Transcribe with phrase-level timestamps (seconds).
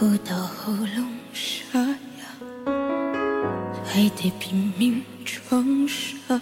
[0.00, 1.04] 哭到喉咙
[1.34, 2.24] 沙哑，
[3.84, 6.40] 还得拼命装傻。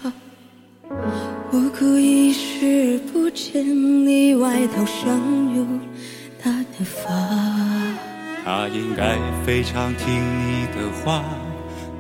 [1.51, 3.67] 我故意视不见
[4.07, 5.11] 你外套上
[5.57, 5.67] 有
[6.41, 7.11] 他的发。
[8.45, 11.25] 他应该非常听你的话，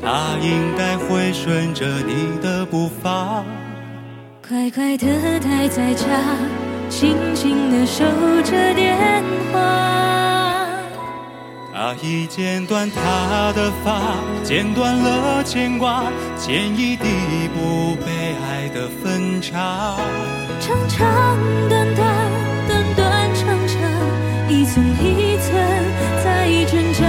[0.00, 3.44] 他应该会顺着你的步伐。
[4.48, 6.06] 乖乖的待在家，
[6.88, 8.04] 静静的守
[8.44, 10.07] 着电话。
[11.88, 16.04] 他已剪断他的发，剪断了牵挂，
[16.36, 19.96] 剪一地不被爱的分岔。
[20.60, 22.06] 长长短短，
[22.68, 23.80] 短短长长，
[24.50, 25.56] 一寸一寸
[26.22, 27.06] 在挣扎。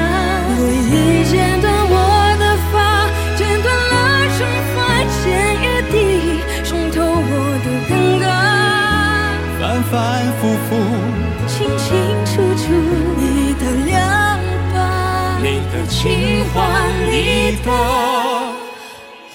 [0.56, 1.94] 我已剪断我
[2.40, 3.04] 的发，
[3.36, 3.94] 剪断了
[4.32, 4.40] 惩
[4.74, 4.78] 罚，
[5.26, 5.28] 剪
[5.60, 5.94] 一地
[6.64, 7.28] 渗透我
[7.66, 7.92] 的尴
[8.24, 8.28] 尬。
[9.60, 9.92] 反反
[16.02, 17.72] 情话，你的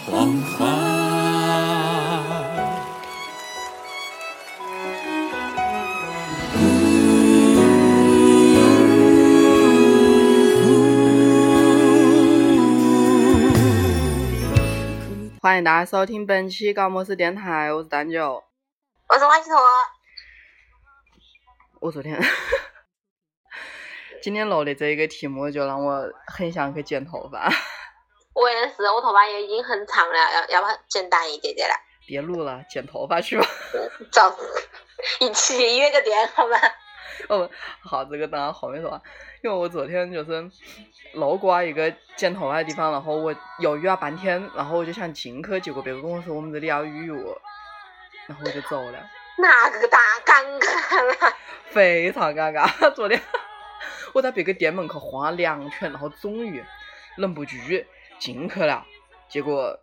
[0.07, 0.65] 谎话。
[15.42, 18.42] 欢迎大家收听本期高模式电台，我是蛋九。
[19.09, 19.59] 我是瓦西托，
[21.81, 22.19] 我昨天
[24.25, 27.47] 今天录的这一个题目就让我很想去剪头发，
[28.33, 31.75] 我也是，我头发也已经很长了，要要不要剪短一点点了？
[32.06, 33.47] 别录了，剪头发去吧。
[34.11, 34.34] 走，
[35.20, 36.56] 一起约个点好吗？
[37.28, 37.50] 哦，
[37.83, 39.02] 好，这个当然后面说啊。
[39.42, 40.50] 因为我昨天就是
[41.12, 47.14] 路过一个剪头发的地方，然后我犹豫了半天，然后我就想进去，结果别个跟我说我们这里要预约，
[48.27, 51.36] 然后我就走了，那个大尴尬了。
[51.68, 52.90] 非常尴尬。
[52.92, 53.20] 昨天
[54.14, 56.64] 我在别个店门口晃了两圈，然后终于
[57.17, 57.57] 忍不住
[58.19, 58.86] 进去了，
[59.29, 59.79] 结果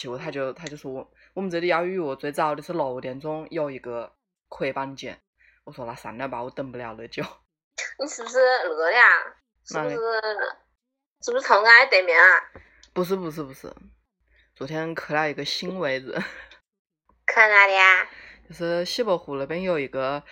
[0.00, 4.12] 结果他就他就说我们这里要预约，最早的是六点钟有一个
[4.48, 5.20] 可以帮你剪。
[5.64, 7.22] 我说那算了吧，我等不了那久。
[7.98, 9.04] 你是不是那个的呀？
[9.66, 9.96] 是不是？
[11.22, 12.26] 是不是从俺对面啊？
[12.92, 13.72] 不是不是不是，
[14.54, 18.08] 昨天去了一个新位置，去哪里啊？
[18.48, 20.22] 就是西柏湖那边有一个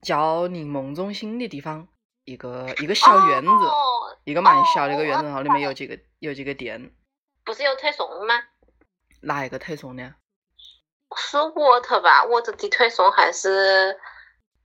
[0.00, 1.86] 叫柠檬中心的地方，
[2.24, 6.90] 一个一个小院子，哦一个蛮小的一个院子，哦然后里面有几个有几个店，
[7.44, 8.34] 不是有推送吗？
[9.20, 10.14] 哪一个推送的？
[11.16, 12.24] 是沃特吧？
[12.24, 13.98] 沃特的推送还是？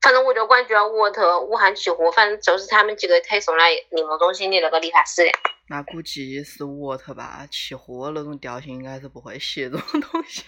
[0.01, 5.31] 反正我就管叫沃特武汉期货，反正就是他们几个推送了柠檬中心的那个理发师的。
[5.67, 10.45] 那估计是沃特吧，起火那种调性应该是不会写这种东西。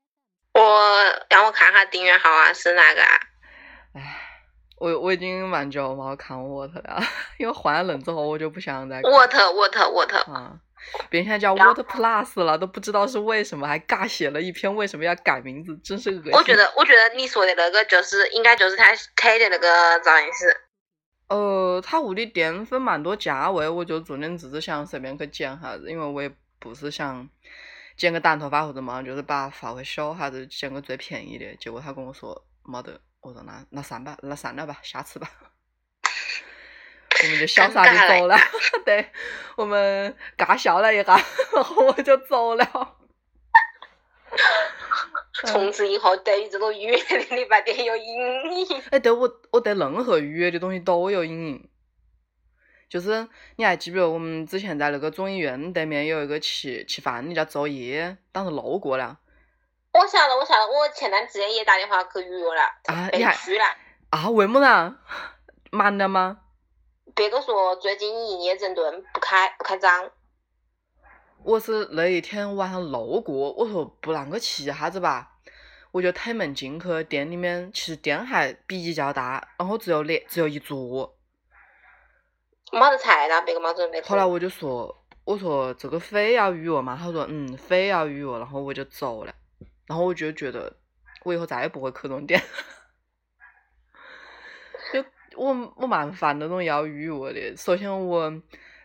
[0.54, 0.90] 我
[1.28, 3.20] 让我看下订阅号啊，是哪个啊？
[3.92, 4.25] 唉，
[4.78, 7.00] 我我已经蛮久没有看沃特了，
[7.38, 9.10] 因为换了人之后我就不想再看。
[9.10, 10.54] 沃特沃特沃特，啊，
[11.08, 16.32] 别人现在叫然后 Water Plus 了，都不知道是为什么，还尬写了一篇为什么要改名字，真是恶心。
[16.32, 18.84] 我觉得我觉得你说的那个就是应该就是他
[19.16, 20.54] 推的那个造型师。
[21.28, 27.28] 呃，他屋里店分蛮多价位，我就昨天只是想随便去剪哈子，因为我也不是想
[27.96, 31.46] 剪个短头发或者嘛，就是把发尾小哈子，剪个最便宜的。
[31.56, 35.28] 结果他跟我说没得，我说那那算吧，那算了吧，下次吧。
[37.24, 38.38] 我们就潇洒的走了，
[38.86, 39.10] 对，
[39.56, 41.20] 我们尬笑了一下，
[41.52, 42.96] 然后我就走了。
[45.44, 48.82] 从此以后对于这个预约的理发店有阴影。
[48.90, 51.68] 哎，对我我对任何预约的东西都有阴影。
[52.88, 53.26] 就是
[53.56, 59.18] 你还记不记得我们之前在那个中医院对面有一个吃吃饭的叫昼夜，当时路过了
[59.96, 63.64] 我晓得我晓得，我前段时间也打电话去预约了，被啊你还拒了。
[64.10, 64.28] 啊？
[64.28, 64.98] 为么然？
[65.70, 66.38] 满了吗？
[67.14, 70.10] 别个说最近营业整顿，不开不开张。
[71.42, 75.38] 我是那一天晚上路过，我说不然我去哈子吧，
[75.92, 81.16] 我就推门进去，店里面其实店还比较大，然后只有两只有一桌。
[82.70, 84.02] 没得菜了，别个没准备。
[84.02, 89.32] 后来我就说，我说这个非要预约嘛，他说嗯非要预约，然后我就走了，
[89.86, 90.76] 然后我就觉得
[91.24, 92.40] 我以后再也不会去这种店，
[94.92, 95.04] 就
[95.36, 97.56] 我我蛮烦那种要预约的。
[97.56, 98.42] 首先我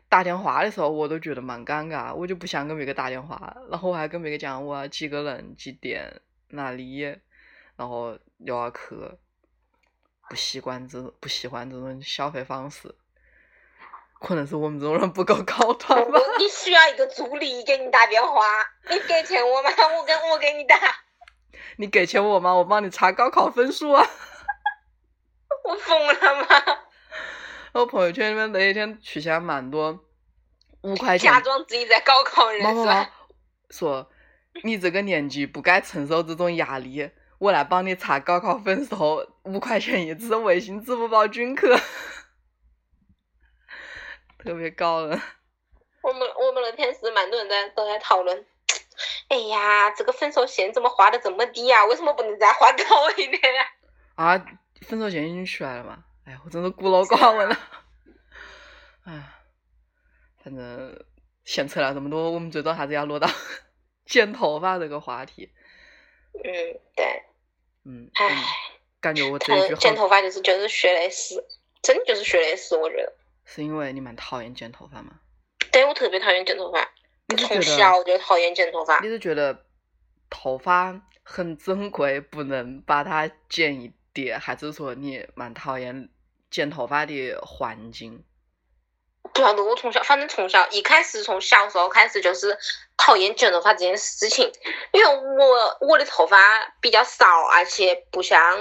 [0.09, 7.01] 打电话的时候我都觉得蛮尴尬，我就不想跟别个打电话，然后我还跟别个讲我要几个人几点哪里，
[7.75, 8.95] 然后又要去，
[10.29, 12.93] 不习惯这种不习惯这种消费方式。
[14.21, 16.19] 可能是我们这种人不够高端吧。
[16.37, 18.41] 你需要一个助理给你打电话，
[18.89, 19.69] 你给钱我吗？
[19.97, 20.77] 我给我给你打，
[21.77, 22.53] 你给钱我吗？
[22.53, 24.07] 我帮你查高考分数啊。
[25.67, 26.77] 我疯了吗？
[27.73, 29.99] 我朋友圈里面那一天出现蛮多
[30.81, 33.09] 五块钱假装自己在高考人是吧？
[33.69, 34.09] 说
[34.63, 37.09] 你这个年纪不该承受这种压力，
[37.39, 41.79] 我来帮你查高考分数，五块钱一次，微信、支付宝均可，
[44.43, 45.21] 特别搞人。
[46.01, 48.45] 我们我们那天是蛮多人在都在讨论，
[49.27, 51.85] 哎呀，这个分手线怎么画的这么低啊？
[51.85, 53.71] 为什么不能再画高一点呀、
[54.15, 54.45] 啊，
[54.81, 56.03] 分手线已经出来了嘛？
[56.25, 57.57] 哎呀，我真的孤陋寡闻了。
[59.05, 59.23] 哎，
[60.43, 61.05] 反正
[61.45, 63.29] 闲扯了这么多，我们最终还是要落到
[64.05, 65.51] 剪头发这个话题。
[66.33, 67.23] 嗯，对，
[67.85, 68.43] 嗯，唉嗯
[68.99, 71.43] 感觉我这一句嗯，剪头发就是就是血泪史，
[71.83, 73.13] 真的就是血泪史，我觉得。
[73.53, 75.11] 是因为你蛮讨厌剪头发吗？
[75.73, 76.89] 对我特别讨厌剪头发，
[77.27, 79.09] 你是觉得小就讨厌剪头发你。
[79.09, 79.65] 是觉得
[80.29, 86.09] 头发很珍贵，不能把它剪一点，还是说你蛮讨厌
[86.49, 88.23] 剪头发的环境？
[89.33, 92.57] 不晓得我从小，反正从小一开始从小时候开始就是
[92.95, 94.49] 讨厌剪头发这件事情，
[94.93, 96.37] 因为我我的头发
[96.79, 98.57] 比较少，而且不像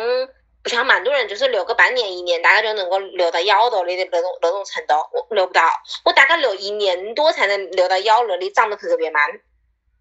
[0.62, 5.62] 不像蛮多人就是留个半年一年，大概就能够留到腰头里的那种那种程度，我留不到，
[6.04, 9.22] 我大概留一年多才能留到腰那里，长得特别慢。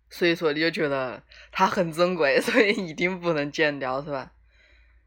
[0.09, 1.21] 所以说你就觉得
[1.51, 4.31] 它很珍贵， 所以一定不能剪掉，是吧？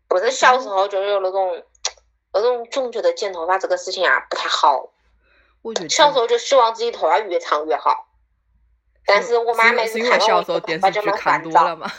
[0.08, 1.62] 我是小时候就有那种
[2.32, 4.90] 那种总觉得剪头发这个事情啊不太好，
[5.62, 8.08] 我觉得小时候就希望自己头发越长越好。
[9.04, 11.92] 但是我妈每次看到我头发就看烦躁多了，嘛，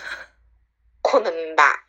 [1.02, 1.86] 可能吧。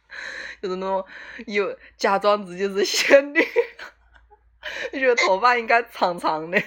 [0.64, 1.04] 就是那种
[1.46, 3.38] 有假装自己是仙女，
[4.94, 6.58] 你觉得头发应该长长的。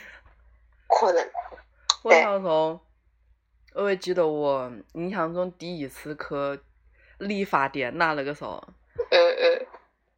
[0.87, 1.29] 可能，
[2.03, 2.79] 我对小时候，
[3.73, 6.61] 我也记得我印象中第一次去
[7.17, 8.63] 理发店呐，那个时候
[9.09, 9.65] 嗯嗯，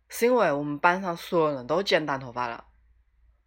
[0.10, 2.66] 是因为我们班上所有人都剪短头发了，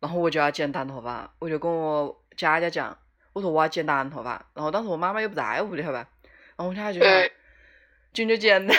[0.01, 2.97] 然后我就要剪短头发，我就跟我家家讲，
[3.35, 6.09] 我说我要剪短头发，然后当时我妈妈又不在屋里头吧，
[6.57, 7.29] 然后我家就想
[8.15, 8.75] 就剪的，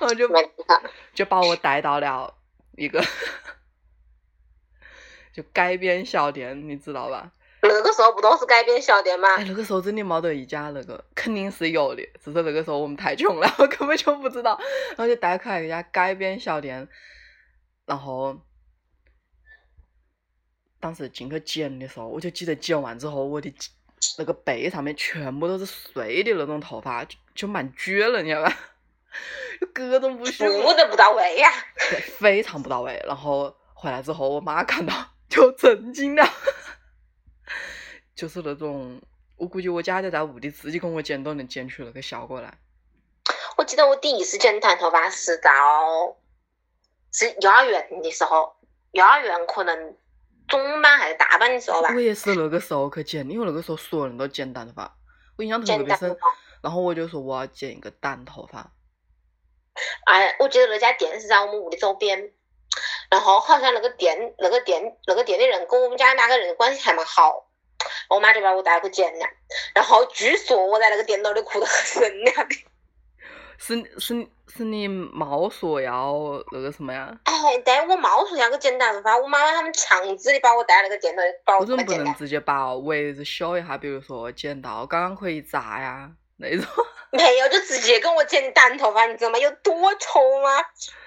[0.00, 0.82] 然后就蛮厉害。
[1.12, 2.34] 就把我带到了
[2.76, 3.02] 一个
[5.32, 7.30] 就街边小店，你知道吧？
[7.62, 9.44] 那个时候不都是街边小店吗哎，？
[9.44, 14.60] 那个时候真的没得一家那个，肯定是有的，只是那个时候我们太穷了，我根本就不知道。
[14.90, 16.86] 然后就带去了一家街边小店，
[17.86, 18.38] 然后
[20.78, 23.50] 当时进去剪的时候，我就记得剪完之后，我的
[24.18, 28.54] 那个背上面全部都是碎的那种头发，就就蛮撅了，你知道吧？
[29.60, 30.62] 就各种不舒服。
[30.62, 31.50] 扶的不到位呀、
[31.90, 33.02] 对，非常不到位。
[33.06, 34.94] 然后回来之后，我妈看到
[35.28, 36.24] 就震惊了，
[38.14, 39.00] 就是那种，
[39.36, 42.58] 我估计我家姐在屋里自己跟我剪都能剪出那个效果来。
[43.56, 46.16] 我记得我第一次剪短头发是到
[47.12, 48.56] 是幼儿园的时候，
[48.92, 49.96] 幼儿园可能
[50.48, 54.96] 中班还是大班的时候吧我，也是那个时候去剪，因为那个时候所有人都剪短头发，
[55.36, 56.16] 我印象特别深。
[56.60, 58.72] 然后我就说我要剪一个短头发，
[60.06, 62.30] 哎，我记得那家店是在我们屋的周边，
[63.10, 67.46] 然后好像那个店那个店那个店的人跟我们家那个人关系还蛮好，
[68.08, 69.26] 我妈就把我带去剪了。
[69.74, 72.56] 然后据说我在那个店那里哭得很深了的。
[73.56, 76.12] 是是是你猫说要
[76.52, 77.16] 那个什么呀？
[77.24, 77.32] 哎，
[77.64, 81.92] 但我冒说要去剪短头发，我妈妈他们强制的把我带那个店头把我为什么不。
[81.94, 83.78] 能直接把围子修一下？
[83.78, 86.66] 比如说剪刀刚刚可以扎呀那种。
[87.12, 89.38] 没有，就直接跟我剪短头发，你知道吗？
[89.38, 90.50] 有多丑吗？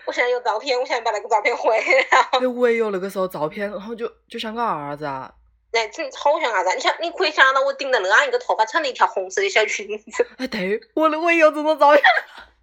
[0.06, 2.40] 我现在有照片，我现在把那个照片回来了。
[2.40, 5.34] 哎，我也有那个时候照片，然后就就像个儿子啊。
[5.74, 6.74] 那真的超像啥子啊？
[6.76, 10.26] 你想，你可以想到我顶着那样一个头发，穿了一条红色的小裙子。
[10.38, 12.02] 哎，对，我我也有这种照片，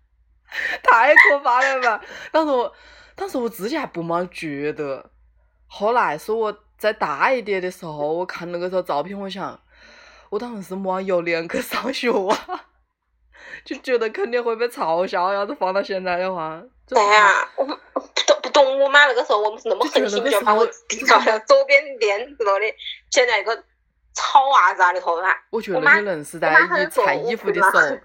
[0.83, 2.01] 太可怕了吧！
[2.33, 2.73] 当时我，
[3.15, 5.11] 当时我自己还不蛮觉得，
[5.67, 9.61] 后来是我再大一点的时候，我看那个时候照片，我想，
[10.35, 12.67] 我当时是没有脸去上学啊，
[13.65, 15.33] 就觉得肯定会被嘲笑。
[15.33, 22.75] 要是放到现在的话，就对啊，我不不懂不懂我妈那个时候，我们是那么狠心，就把我顶到了周边店那里，
[23.13, 23.55] 剪了一个
[24.13, 25.41] 草娃子的头发。
[25.51, 27.99] 我觉得我妈那人是在我妈很一裁衣服的我时候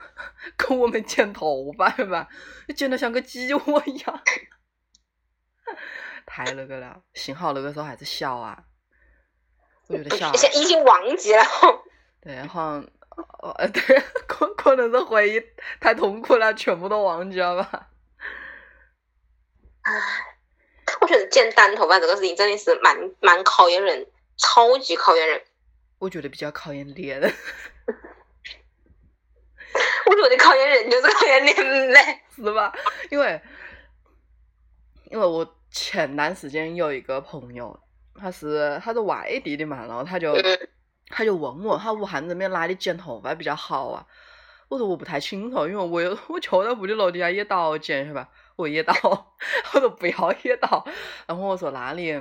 [0.55, 2.27] 跟我们剪头发的吧，
[2.75, 4.21] 剪得像个鸡窝一样，
[6.27, 7.01] 太那个了。
[7.15, 8.65] 幸好那个时候还是小啊，
[9.88, 11.43] 我觉得小已经忘记了。
[12.22, 12.88] 对，好像
[13.42, 13.82] 呃对，
[14.28, 15.42] 可可能是回忆
[15.80, 17.90] 太痛苦了，全部都忘记了吧。
[21.02, 24.06] 我觉得剪短头发这个事情真的是蛮蛮考验人，
[24.38, 25.42] 超级考验人。
[25.98, 27.20] 我觉得比较考验脸，
[30.06, 32.22] 我觉得考验人就是考验脸嘞。
[32.36, 32.74] 是吧？
[33.10, 33.42] 因为
[35.06, 37.78] 因为我前段时间有一个朋友，
[38.16, 40.70] 他是他是外地的嘛，然后他就嗯
[41.10, 44.06] 他就问我，他武汉这边哪里剪头发比较好啊？
[44.68, 48.30] 我说我不太清楚，因为我有我去到屋里楼底下野道剪是吧？
[48.56, 48.94] 我野道，
[49.74, 50.86] 我说不要野道，
[51.25, 52.12] 然后我说那里，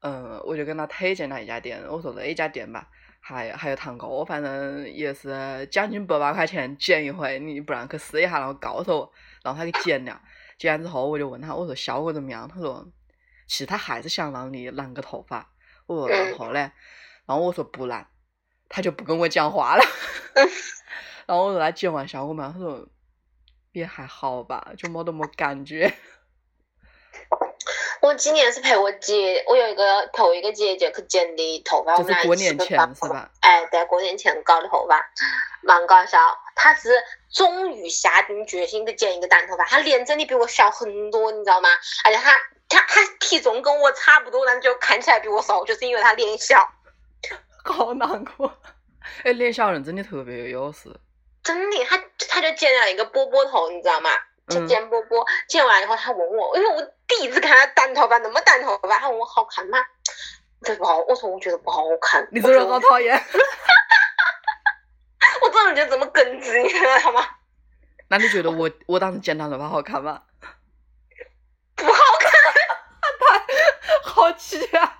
[0.00, 2.88] 嗯，我就跟他推荐了一家店，我说那一家店吧，
[3.20, 9.12] 还还有堂哥，反正也是将近百把块钱剪一回，你不然去试一下，然后告诉我，
[9.44, 10.20] 然后他给剪了，
[10.58, 12.48] 剪完之后我就问他，我说效果怎么样？
[12.48, 12.84] 他说，
[13.46, 15.48] 其实他还是想让你染个头发，
[15.86, 16.72] 我说然后呢？
[17.26, 18.06] 然后我说不染，
[18.68, 19.84] 他就不跟我讲话了。
[21.26, 22.88] 然后我说他剪完效果嘛，他说
[23.72, 25.92] 也还好吧，就没得么感觉。
[28.02, 33.30] 我今年是陪我姐，我有一个陪我一个姐姐去剪的头发，我们俩就是过年前是吧？
[33.40, 35.00] 哎，对，过年前搞的头发，
[35.62, 36.18] 蛮搞笑。
[36.56, 37.00] 她是
[37.32, 41.68] 终于下定决心去剪一个短头发，她脸真的比我小很多，你知道吗？
[42.04, 42.32] 而且她
[42.68, 46.68] 她她体重跟我差不多，但就看起来比我瘦，就是因为她脸小。
[47.72, 48.52] 好难过。
[49.24, 50.94] 哎，脸小人真的特别有优势。
[51.42, 54.10] 真的，他他就剪了一个波波头，你知道吗？
[54.48, 59.78] 就嗯剪波波，剪完以后，他问我，因为我第一次看他短头发那么短头发，他问我好看吗？
[60.62, 62.26] 这不好，我说我觉得不好看。
[62.30, 63.20] 你这人我 觉得好讨厌。
[65.42, 67.26] 我这人就这么耿直，你知道吗？
[68.08, 70.22] 那你觉得我我当时剪短头发好看吗？
[71.76, 72.30] 不好看。
[74.04, 74.98] 好气啊！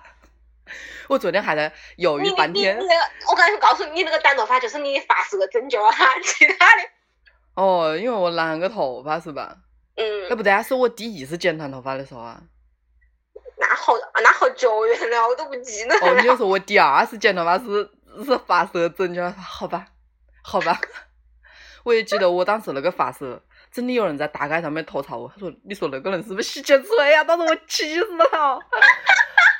[1.13, 6.83] 我昨天还在犹你豫半天我刚才告诉你，那个短头发就是你发色拯救了他， 其他的，
[7.55, 9.55] 哦，因为我染个头发是吧？
[9.95, 10.27] 嗯。
[10.27, 12.41] 那，不对啊，是我第一次剪短头发的时候啊。
[13.57, 13.93] 那好
[14.23, 16.35] 那好久远了，我都不记得哦，你就。
[16.35, 17.89] 说我第二次剪头发是
[18.25, 19.85] 是发色拯救好吧，
[20.43, 20.81] 好吧。
[21.85, 23.41] 我也记得我当时那个发色，
[23.71, 28.59] 真的有人在大街上面吐槽我，他说：“你说那个人是不是洗剪吹呀？”当时我气死了，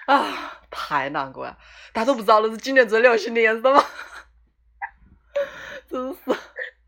[0.06, 1.58] 啊，太难过了。
[1.94, 3.84] 大家都不知道那是今年最流行的颜色吗？
[5.90, 6.20] 真是。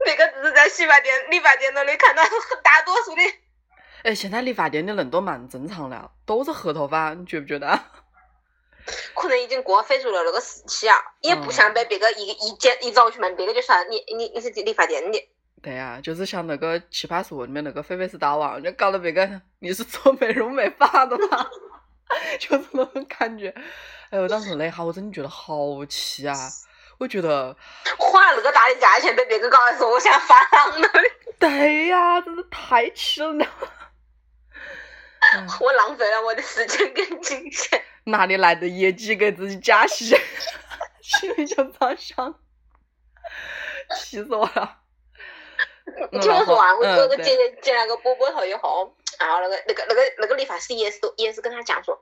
[0.07, 2.21] 那个只是在洗发店、理发店那里看到
[2.63, 3.21] 大多数的，
[4.03, 7.67] 哎，现在理发店的人都蛮正常了，都是黑头发，你觉不觉得？
[9.15, 15.29] 可能已经过非主流那个时期啊，也不想被别个一一见一走出门，别个就说你你你是理发店的，
[15.63, 21.49] 对呀、就是像那个《奇葩说》里面那个菲菲是大王，就搞得别个你是做美容美发的吗？
[22.39, 23.53] 就是那种感觉。
[24.09, 26.35] 哎呦，当时那下我真的觉得好气啊！
[26.97, 27.55] 我觉得，
[27.99, 30.89] 花了那个大的价钱被别个搞来说我像发廊了，
[31.39, 33.47] 对呀、真是太气人了。
[35.19, 37.81] 哎我浪费了我的时间跟金钱。
[38.05, 40.15] 哪里来的业绩给自己加戏？
[41.01, 42.35] 心里就这样想，
[43.97, 44.77] 气死我了。
[46.11, 51.99] 你听我说完，我嗯我个对姐姐剪了个波波头以后，然后那个那个那个那个理发师也是也是跟他讲说，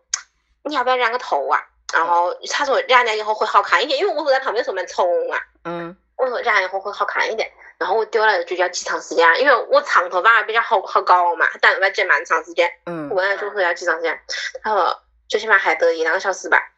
[0.64, 1.64] 你要不要染个头啊？
[1.94, 7.52] 然后他说染了以后会好看一点，因为我在旁边说蛮丑啊，嗯我说染了以后会好看一点。
[7.80, 9.36] 然后我丢了就要几长时间啊？
[9.36, 12.72] 因为我长头发比较好好搞嘛，短头发剪蛮长时间。
[12.86, 14.18] 我嗯，问他就说要几长时间，
[14.64, 16.72] 他说最起码还得一两个小时吧。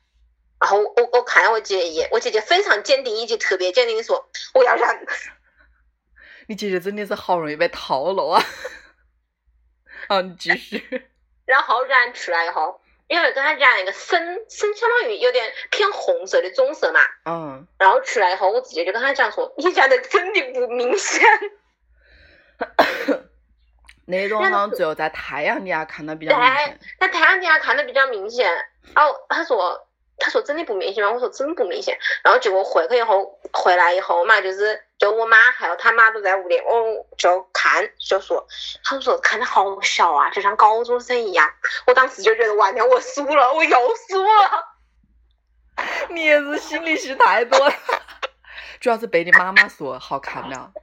[0.59, 5.05] 然后我我看了我姐姐一眼，我姐姐非常坚定，以及特别坚定的说我要染。
[6.47, 8.43] 你姐姐真的是好容易被套路啊！
[10.07, 11.09] 好，你继续。
[11.45, 16.99] 然后染出来以后，因为跟他染一个深深，相当于有点偏红色的棕色嘛。
[17.25, 21.23] 嗯，然后出来以后，我直接就跟他讲说，你染的真的不明显。
[24.07, 26.79] 那种好像只有在太阳底下看的比较明显。
[26.99, 28.49] 在太阳底下看的比较明显。
[28.93, 31.11] 然后他说，他说真的不明显吗？
[31.11, 31.97] 我说真不明显。
[32.23, 38.47] 然后结果回去以后，回来以后嘛，就是就我妈还有他妈都在屋里，我就看就说，
[38.83, 41.51] 他们说看着好小啊，就像高中生一样。
[41.85, 44.75] 我当时就觉得完了，我输了，我又输了。
[46.09, 47.75] 你也是心里戏太多了，
[48.79, 50.71] 主要是被你妈妈说好看了。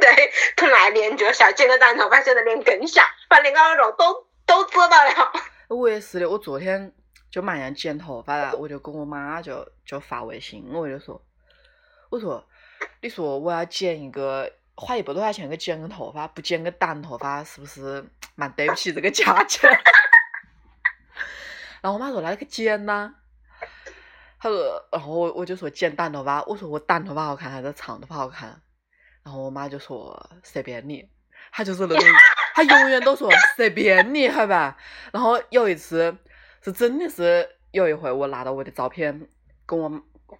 [0.00, 5.32] 对，本来脸就小，剪个短头发，现在脸更小，把脸高的肉都都遮到了。
[5.68, 6.92] 我也是的，我昨天
[7.36, 11.20] 就蛮想剪头发了，我就跟我妈就就发微信，我就说，
[12.08, 12.42] 我说，
[13.02, 18.02] 你说我要剪一个花一百多块钱去剪个头发，不剪个短头发是不是
[18.36, 19.68] 蛮对不起这个价钱？
[21.82, 23.14] 然后我妈说那你去剪呐、
[24.38, 28.62] 她说，然后我我就说剪短头发，我说我短头发好看还是长头发好看？
[29.22, 31.06] 然后我妈就说随便你，
[31.52, 32.08] 她就是那种，
[32.54, 34.78] 她永远都说随便你，好吧？
[35.12, 36.16] 然后有一次
[36.66, 39.28] 是真的是有一回我拿到我的照片
[39.64, 39.88] 跟我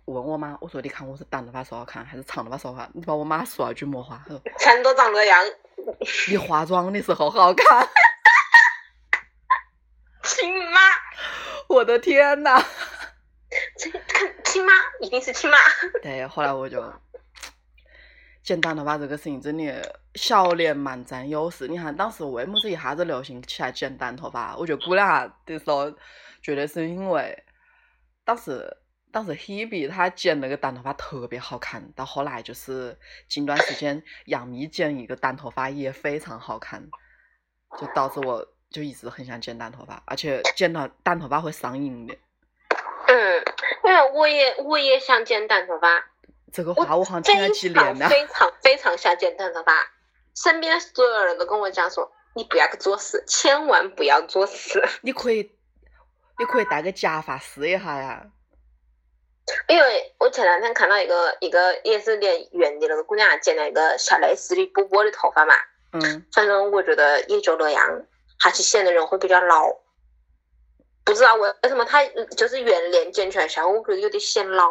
[0.06, 2.90] 问我妈，我说你看我是短头发说好看还是长头发说好看？
[2.95, 4.21] 你把我妈说了句么话？
[4.26, 5.40] 她说全都长这样，
[6.28, 7.88] 你化妆的时候好 看。
[10.25, 10.80] 亲妈！
[11.68, 12.61] 我的天呐！
[13.78, 15.56] 这看亲妈一定是亲妈。
[16.02, 16.83] 对，后来我就
[18.46, 21.66] 剪短头发这个事情真的小脸蛮占优势。
[21.66, 24.56] 你看当时为么子一下子流行起来剪短头发？
[24.56, 25.92] 我觉得姑娘的时候，
[26.40, 27.42] 绝对是因为
[28.24, 28.76] 当时
[29.10, 36.88] 当时 Hebe 她剪那个短头发特别好看，到后来就是近段时间杨幂剪一个短头发也非常好看，
[37.80, 42.16] 就导致我就一直很想剪短头发，而且剪了短头发会上瘾的。
[43.08, 43.44] 嗯，
[43.84, 46.04] 因为我也我也想剪短头发，
[46.56, 48.08] 这个话我好像听了几年了。
[48.08, 49.92] 非常非常想剪短头发，
[50.34, 54.82] 身边所有人都跟我讲说，你不要去作死，千万不要作死。
[55.02, 55.52] 你可以，
[56.38, 58.25] 你可以戴个假发试一下呀。
[59.68, 65.54] 因为我前两天看到一个一个也是连圆的那个姑娘剪了一个小蕾丝的波波的头发嘛，
[65.92, 68.02] 嗯，反正我觉得也就那样，
[68.38, 69.76] 还是显得人会比较老。
[71.04, 72.02] 不知道为为什么她
[72.34, 74.70] 就是圆脸剪出来效果，我觉得有点显老。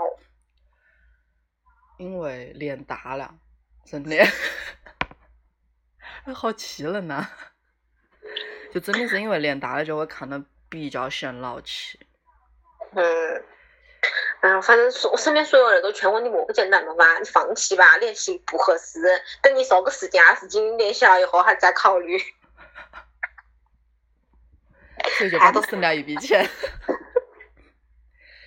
[1.97, 3.33] 因为脸大了，
[3.85, 4.15] 真的，
[6.25, 7.27] 哎好气了呢、
[8.73, 11.99] 就真的是因为脸大了，就会看得比较显老气。
[12.93, 13.43] 嗯，
[14.41, 18.99] 哎呀，反正所我身边所有人都劝我，你莫去剪短头发，你放弃吧，脸型不合适，
[19.41, 22.19] 等你瘦个十斤二十斤，脸小了以后还再考虑。
[25.17, 26.49] 所以就帮你省了一笔钱。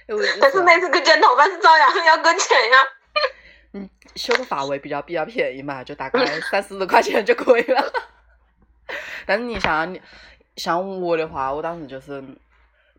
[0.40, 2.88] 但是每次去剪头发是照样要给钱呀。
[4.18, 7.92] 嗯，修个发尾比较比较便宜嘛，就大概三四十块钱就可以了。
[9.24, 10.02] 但是你像你
[10.56, 12.20] 像我的话，我当时就是，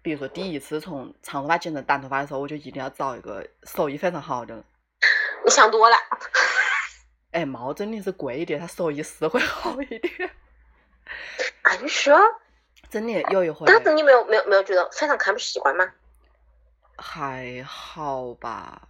[0.01, 4.55] 比如说第一次从长头发剪成短头发的时候，我就一定要找一个手艺非常好的。
[5.43, 5.95] 你想多了，
[7.31, 10.29] 哎，毛真的是贵一点，它手艺是会好一点。
[11.63, 12.17] 啊，你说？
[12.89, 15.87] 真的有一回当时你没有没有没有觉得非常看不习惯吗？
[16.97, 18.81] 还好吧，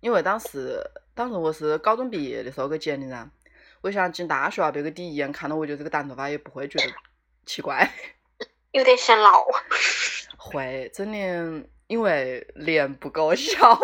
[0.00, 0.82] 因为当时
[1.16, 3.26] 当时我是高中毕业的时候给剪的噻。
[3.80, 6.92] 我想进大学啊，别个第一眼看到我就这个短头发也不会觉得
[7.46, 7.90] 奇怪。
[8.72, 9.46] 有点显老。
[10.36, 13.80] 会，真的，因为脸不够小。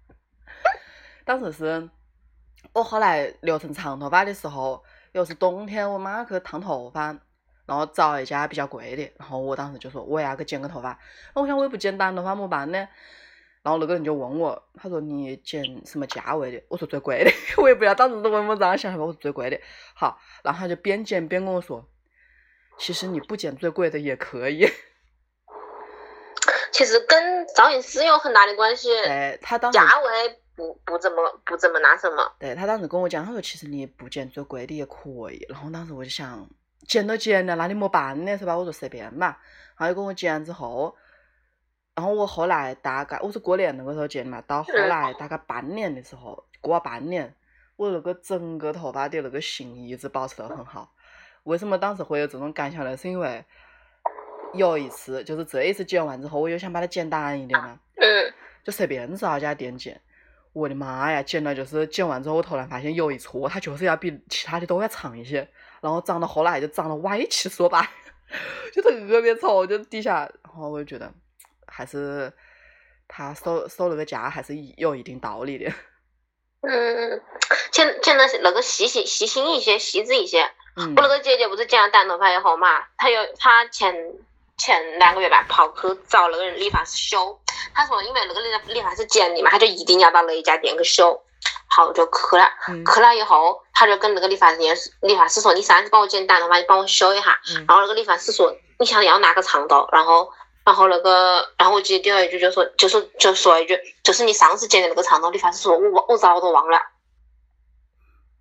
[1.24, 1.88] 当时是
[2.74, 7.16] 我后来留成长头发的时候，又是冬天，我妈去烫头发，
[7.64, 10.98] 然后找一家比较贵的，然后我当时就说我也要去剪个头发，
[11.34, 12.86] 那我想我也不剪短头发么办呢？
[13.62, 16.62] 然后那个人就问我，他说你剪什么价位的？
[16.68, 17.30] 我说最贵的，
[17.62, 19.60] 我也不知道当时都问我这样想法，我说最贵的。
[19.94, 21.86] 好，然后他就边剪边跟我说，
[22.78, 24.66] 其实你不剪最贵的也可以。
[26.72, 32.32] 其实跟造型师有很大的关系，对他当时，价位不不怎么不怎么那什么。
[32.38, 35.44] 对他当时跟我讲，他说其实你不剪最贵的也可以。
[35.50, 36.48] 然后当时我就想，
[36.88, 38.56] 剪都剪了，那你没办呢是吧？
[38.56, 39.38] 我说随便吧。
[39.76, 40.96] 然后就跟我剪完之后，
[41.94, 47.34] 然后我后来大概我是过年那个时候剪的嘛，到后来大概半年的时候，过了半年，
[47.76, 50.92] 我那个整个头发的那个型一直保持得很好。
[51.44, 52.96] 为什么当时会有这种感想呢？
[52.96, 53.44] 是因为
[54.54, 60.00] 有一次，就是这一次剪完之后，我又想把它剪短一点嘛， 嗯，就随便找一家店剪。
[60.52, 65.48] 我的妈呀，剪了就是剪完之后，我突然发现有一撮，它就是要比其他的都要长一些，
[65.80, 67.88] 然后长到后来就长得歪七扭八，
[68.74, 71.12] 就特别丑，就底下，然后我就觉得
[71.80, 72.30] 还是
[73.08, 75.72] 他收收那个价还是有一定道理的。
[76.60, 77.22] 嗯，
[77.72, 80.42] 剪剪的那个细心细心一些，细致一些。
[80.76, 83.94] 嗯我那个姐姐不是剪了短头发以后嘛，她有她前
[84.58, 87.40] 前两个月吧，跑去找那个人理发师修。
[87.72, 91.18] 她说，因为那个理理发师剪你嘛，她就一定要到那一家店去修。
[91.70, 92.46] 好，就去了。
[92.68, 100.30] 嗯去了以后，她就跟那个理发店理发师说：“你上次帮我剪短头发，你帮我修一下。”嗯然后那个理发师说：“你想要哪个长度？”然后，
[100.64, 105.30] 然后那个，然后我记得第二一句就说，就是就说一句，就是你上次剪的那个长度。
[105.30, 106.80] 理发师说：“我忘我早都忘了。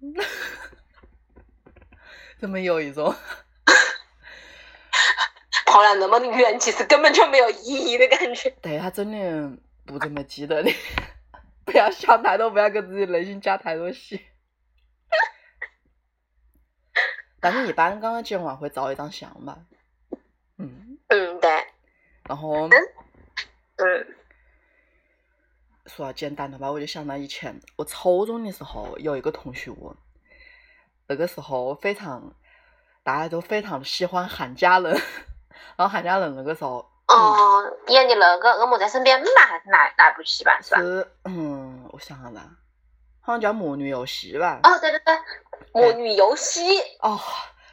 [2.40, 3.14] 怎么有一种
[5.66, 8.50] 跑了那么远，其实根本就没有意义的感觉。
[8.62, 10.72] 对他真的不怎么记得的，
[11.66, 14.26] 不要想太多，不要给自己内心加太多戏。
[17.42, 19.58] 但是，一般刚刚剪完会照一张相吧，
[20.58, 21.68] 嗯，嗯，对，
[22.30, 22.70] 然后
[23.78, 24.08] 嗯
[25.88, 29.72] 说到剪短头发，我就想到以前我初中的时候有一个同学，
[31.08, 32.32] 那个时候非常
[33.02, 34.94] 大家都非常喜欢韩佳人，
[35.76, 40.62] 然后韩佳人那个时候哦，演的那个《恶魔在身边》吧，还是哪哪部戏吧？
[40.62, 40.82] 是吧？
[40.82, 42.40] 是嗯，我想想噻，
[43.22, 44.60] 好像叫《魔女游戏》吧？
[44.62, 45.16] 哦，对对对，
[45.74, 47.20] 《魔女游戏》哦，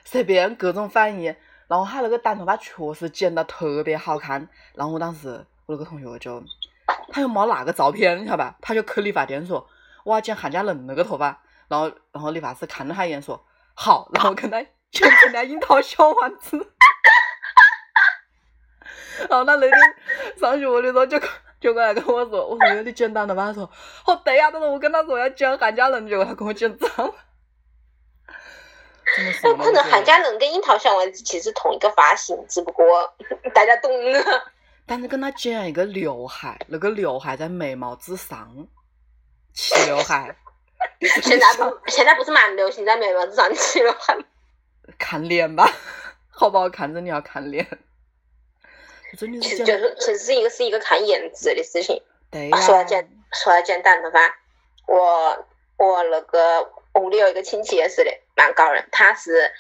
[0.07, 1.37] 随便各种翻译，
[1.69, 5.29] 然后他那个短头发确实剪得特别好看，然后我当时
[5.67, 6.43] 我那个同学就，
[7.11, 8.57] 他又没那个照片，你晓得吧？
[8.61, 9.69] 他就去理发店说，
[10.05, 16.57] 我要剪韩佳伦那个头发，然后然后理发师看了他一眼说好，然后跟他剪成了樱桃小丸子，
[19.29, 19.73] 然后他那天
[20.39, 21.21] 上学的时候就
[21.59, 23.69] 就过来跟我说，我说你剪短头发，他说
[24.07, 27.15] 哦对呀，他说我跟他说要剪韩佳伦，结果他给我剪脏了。
[29.15, 29.65] 怎么说呢？
[29.65, 33.15] 可能韩佳伦跟樱桃小丸子其实同一个发型，只不过
[33.55, 34.21] 大家懂了。
[34.87, 38.67] 但是跟他剪一个刘海，那个刘海在眉毛之上，
[39.53, 40.35] 齐刘海。
[41.23, 44.25] 现在不，现在不是蛮流行在眉毛之上齐刘海吗？
[44.99, 45.69] 看脸吧，
[46.31, 47.67] 好不好看真的要看脸。
[49.17, 52.01] 真的就是，其实是一个是一个看颜值的事情。
[52.31, 54.21] 对呀、说到剪，说到剪短头发，
[54.87, 55.47] 我
[55.79, 59.51] 我那个屋里有一个亲戚也是的，蛮高人，她是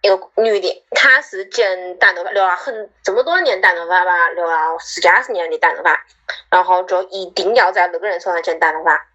[0.00, 6.04] 一个女的，她是剪短头发，留了很这么多年短头发吧，留了十几二十年的短头发，
[6.50, 9.08] 然后就一定要在那个人手上剪短头发。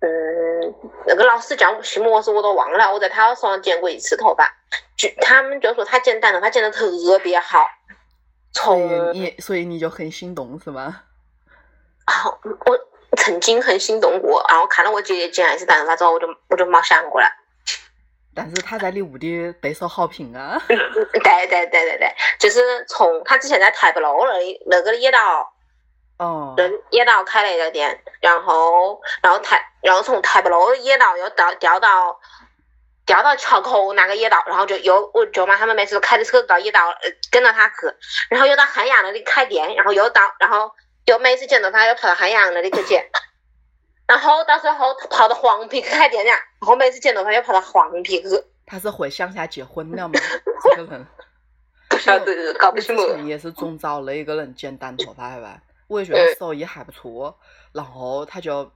[0.00, 0.74] 嗯，
[1.06, 4.54] 那个老师叫什么我都忘了，我在他手上剪过一次头发，
[4.96, 7.66] 就他们就说他剪短头发剪得特别好，
[8.52, 11.02] 所从以你所以你就很心动是吗？
[12.04, 12.12] 啊，
[12.66, 12.78] 我
[13.24, 17.26] 曾经很心动过，然后看到我姐姐剪了一次短头发之后，我就我就没想过了。
[18.34, 20.60] 但是他在你屋里备受好评啊。
[20.68, 20.76] 对
[21.46, 25.50] 对对对对，就是从他之前在台北楼那里那个野道，
[26.18, 32.20] 哦，那野道开了一个店，然后然后台然后从台北楼野道又到调到
[33.06, 37.74] 调到桥口那个野道，然后就又我舅妈他们每次都开着车到野道，呃，跟着他去，
[38.28, 40.70] 然后又到汉阳那里开店，然后又到然后
[41.06, 43.08] 又每次剪头发又跑到汉阳那里去剪。
[44.06, 50.14] 然后到时候跑到黄陂去开店了，然后每次剪头发又跑到黄陂去，他是回乡下结婚了吗？
[50.76, 51.06] 这个人。
[51.88, 53.06] 不晓得搞不清楚。
[53.14, 55.62] 前也是总找了一个人剪短头发，吧？
[55.86, 57.38] 我也觉得手艺还不错，
[57.72, 58.70] 然后他就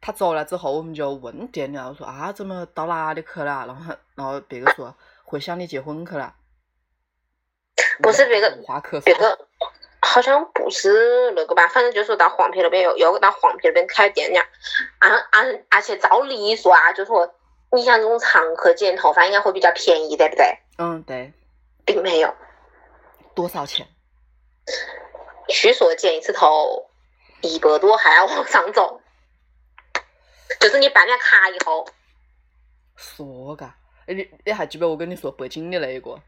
[0.00, 3.64] 他走了之后，我们就问店里，我说啊，怎么到哪里去了？
[3.66, 6.34] 然后然后别个说回乡里结婚去了。
[8.02, 8.50] 不是别个
[9.04, 9.14] 别。
[9.14, 9.38] 个
[10.06, 14.40] 好像不是那个吧，反正就是说到黄陂那边又又到黄陂那边开店了，
[15.00, 17.34] 而而而且照理说啊，就说
[17.72, 20.58] 你像这种常客剪头发应该会比较便宜，对不对？
[20.78, 21.32] 嗯，对，
[21.84, 22.34] 并没有，
[23.34, 23.86] 多少钱？
[25.48, 26.88] 据说剪一次头
[27.42, 29.00] 一百多还要往上走，
[30.60, 31.86] 就是你办了卡以后，
[32.96, 34.88] 说嘎，哎，你你还记不？
[34.88, 36.18] 我跟你说北京的那一个，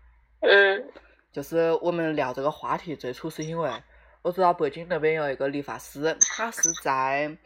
[0.40, 0.90] 嗯
[1.38, 3.70] 就是我们聊这个话题，最初是因为
[4.22, 7.38] 我知道北京那边有一个理发师，他是在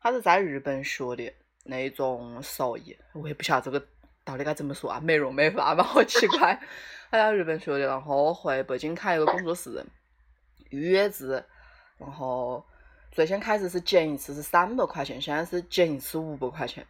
[0.00, 3.86] 他是在日本学的那种手艺，我也不晓得这个
[4.24, 6.60] 到底该怎么说啊，美容美发嘛， 好奇怪。
[7.08, 9.86] 他在日本学的，然后回北京开一个工作室，
[10.70, 11.44] 预约制，
[11.98, 12.66] 然后
[13.12, 16.84] 最先开始是剪一次是三百块钱，现在是剪一次五百块钱。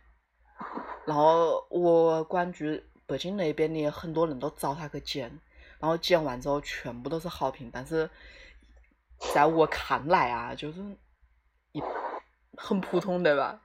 [1.05, 2.64] 然后我关注
[3.05, 5.38] 北京那边的很多人都找他去剪，
[5.80, 8.08] 然后剪完之后全部都是好评，但是
[9.34, 10.80] 在我看来啊，就是
[11.72, 11.82] 一
[12.56, 13.60] 很普通对吧？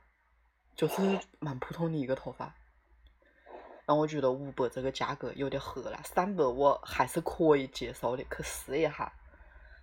[0.75, 2.45] 就是蛮普通的一个头发。
[3.86, 9.13] 然后我觉得五百这个价格有点合了，三百我还是可以接受的，去试一下。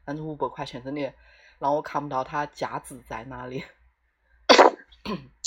[0.04, 1.12] 但是五百块钱真的
[1.58, 3.64] 让我看不到它价值在哪里。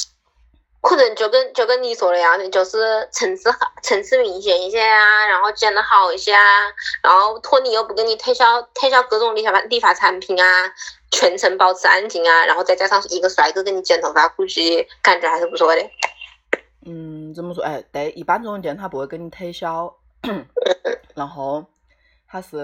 [0.88, 3.50] 可能就跟就跟你说的一样的，就是层次
[3.82, 6.44] 层次明显一些啊，然后剪得好一些啊，
[7.02, 10.72] 然后托尼又不给你推销推销各种理发理发产品啊，
[11.12, 15.82] 全程保持安静啊，然后再加上一个帅哥给你剪头发，估计感觉还是不错的。
[16.86, 17.64] 嗯，怎么说？
[17.64, 19.92] 哎，对，一般这种店他不会给你推销，
[21.16, 21.66] 然后
[22.28, 22.58] 他是，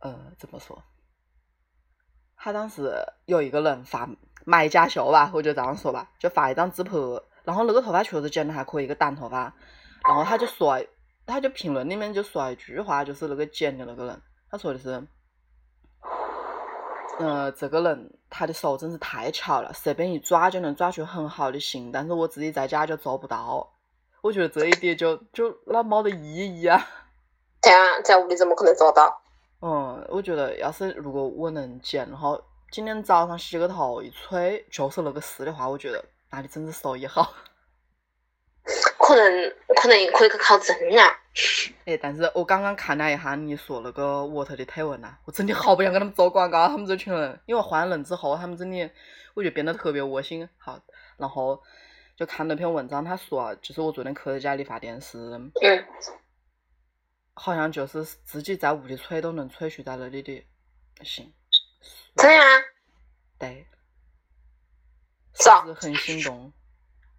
[0.00, 0.82] 呃，怎么说？
[2.34, 2.90] 他当时
[3.26, 4.08] 有一个人发
[4.44, 6.96] 买家秀吧，我就这样说吧，就发一张自拍，
[7.44, 9.54] 然后那个头发确实剪的还可以，一个短头发，
[10.08, 10.84] 然后他就说，
[11.26, 15.06] 他就评论里面就说一句话，就是那个剪的那个人，他说的是，
[17.18, 23.68] 呃，这个人他的手真是太巧了，随便一抓就能抓出很好的型，但是我自己在家就做不到。
[24.22, 26.80] 我觉得这一点就就那没得意义啊。
[27.60, 29.20] 对啊在屋里怎么可能做到？
[29.60, 32.40] 嗯，我觉得要是如果我能剪，然后
[32.72, 37.34] 今天早上洗个头一吹就是那个事的话，我觉得那你真是手艺好。
[38.98, 41.20] 可能可能可以去考证啊。
[41.84, 48.90] 哎，但是我刚刚看了一下你说那个沃特的推文呐、我真的好不想给他们做广告，他们这群人，因为换了人之后，他们真的
[49.34, 50.48] 我觉得变得特别恶心。
[50.56, 50.80] 好，
[51.18, 51.62] 然后
[52.16, 55.52] 就看了篇文章，他说就是我昨天去的家理发店是嗯
[57.34, 60.42] 好像就是自己在屋里吹都能吹出在那里的
[61.02, 61.34] 信。
[62.16, 62.42] 真的呀？
[63.38, 63.66] 对，
[65.34, 66.52] 是不是很心动？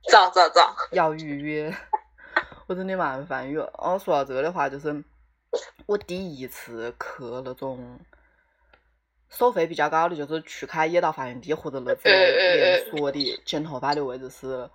[0.09, 1.75] 走走走，要预约，
[2.67, 3.47] 我真的蛮烦。
[3.47, 5.03] 因为哦，说到这个的话，就是
[5.85, 7.99] 我第一次去那种
[9.29, 14.69] 收费比较高的，就是去开野道发源地或者那种连锁的剪头发的位置，是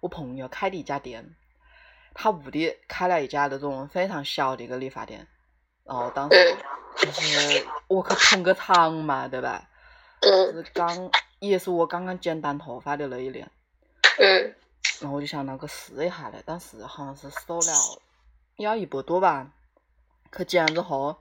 [0.00, 1.36] 我朋友开的一家店，
[2.12, 5.26] 他屋里开了一家那种非常小的一个理发店，
[5.84, 6.58] 然后当时嗯
[6.96, 9.68] 就是我去捧个场嘛，对吧？
[10.20, 10.54] 嗯。
[10.54, 13.50] 是刚也是我刚刚剪短头发的那一年。
[14.18, 14.54] 嗯。
[15.00, 18.00] 然后我就想那个试一下嘞，当时好像是收了
[18.56, 19.50] 要一百多吧，
[20.36, 21.16] 去剪了之后，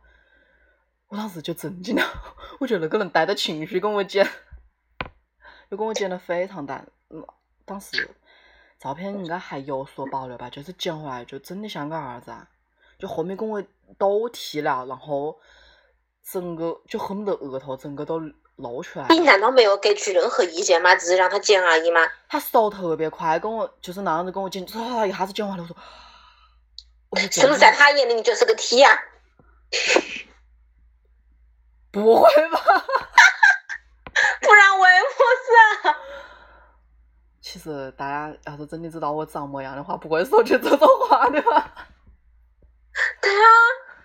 [1.07, 2.03] 我当时就震惊了，
[2.59, 4.27] 我觉得那个人带着情绪跟我剪，
[5.71, 7.25] 就跟我剪的非常淡，嗯，
[7.65, 8.09] 当时
[8.79, 12.47] 照片应该还有所保留吧，就是剪回来就真的像个儿子啊，
[12.99, 13.63] 就后面跟我
[13.97, 15.39] 都剃了，然后
[16.23, 18.19] 整个就恨不得额头整个都
[18.57, 19.07] 露出来。
[19.09, 20.95] 你难道没有给出任何意见吗？
[20.95, 22.01] 只是让他剪而已吗？
[22.29, 25.63] 他手特别快，跟我就是那样子跟我剪，唰一下子剪完了。
[25.63, 25.75] 我说，
[27.09, 28.97] 我说是不是在他眼里你就是个 T 呀、
[31.91, 32.59] 不会吧？
[34.41, 35.23] 不然我也不
[35.89, 35.95] 是。
[37.41, 41.73] 其实大家要是真的知道我长么样的话，不会说出这种话的吧？
[43.21, 43.47] 对啊，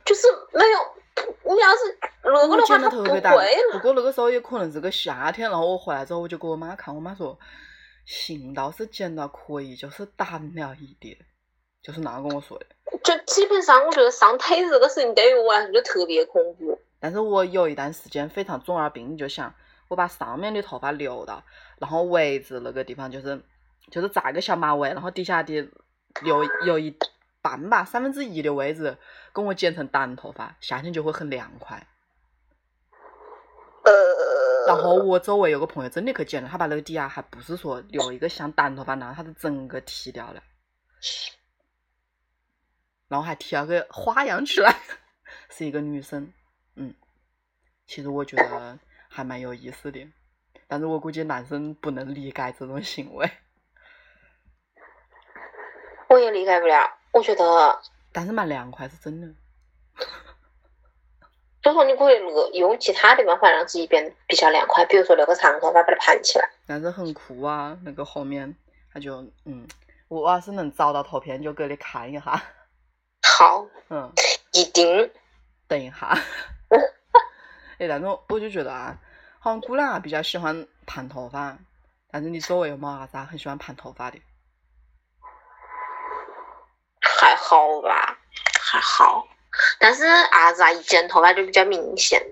[0.05, 0.96] 就是没有。
[1.45, 3.03] 你要是那个我的话，他不
[3.37, 7.39] 会，不过那个时候也可能是个夏天，然后我回来之后我就给我妈看，我妈说，
[8.05, 11.17] 行倒是剪的可以，就是淡了一点，
[11.83, 12.67] 就是那样跟我说的。
[13.03, 16.79] 就基本上我觉得上腿这个事情对于我来说就特别恐怖。
[16.99, 19.53] 但是我有一段时间非常中二病，就想
[19.89, 21.43] 我把上面的头发留到，
[21.79, 23.41] 然后围子那个地方就是
[23.91, 25.69] 就是扎个小马尾，然后底下的
[26.23, 26.97] 留有一
[27.47, 28.99] 半吧，三分之一的位置
[29.33, 31.87] 跟我剪成短头发，夏天就会很凉快。
[33.85, 40.43] 呃，然后我周围有个朋友真的去剪了，他把那个底下还不是说留一个像短头发那样，他是整个剃掉了，
[43.07, 44.75] 然后还剃了个花样出来，
[45.51, 46.33] 是一个女生，
[46.75, 46.93] 嗯，
[47.87, 48.77] 其实我觉得
[49.09, 50.05] 还蛮有意思的，
[50.67, 53.31] 但是我估计男生不能理解这种行为，
[56.09, 56.99] 我也理解不了。
[57.17, 57.81] 我觉得，
[58.13, 59.27] 但是蛮凉快是真的。
[61.63, 66.47] 就说你可以那个用其他的办法让自己变得比较凉快，比如说留个长头发把它盘起来。
[66.67, 68.55] 但是很酷啊，那个后面
[68.93, 69.67] 他就嗯，
[70.09, 72.43] 我要是能找到图片就给你看一下，
[73.39, 74.13] 好，嗯。
[74.53, 75.11] 一定。
[75.67, 76.17] 等一下，
[77.79, 78.99] 哎，但是我就觉得啊，
[79.39, 81.59] 好像姑娘啊比较喜欢盘头发，
[82.11, 84.21] 但是你周围有没有啥很喜欢盘头发的？
[87.27, 88.19] 还好吧，
[88.61, 89.27] 还好。
[89.81, 92.23] 但是阿子啊，一剪头发就比较明显，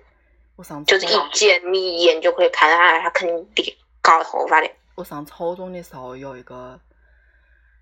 [0.54, 4.70] 我上就是一剪你一眼就可以看出来他肯定搞头发的。
[4.94, 6.78] 我上初中的时候有一个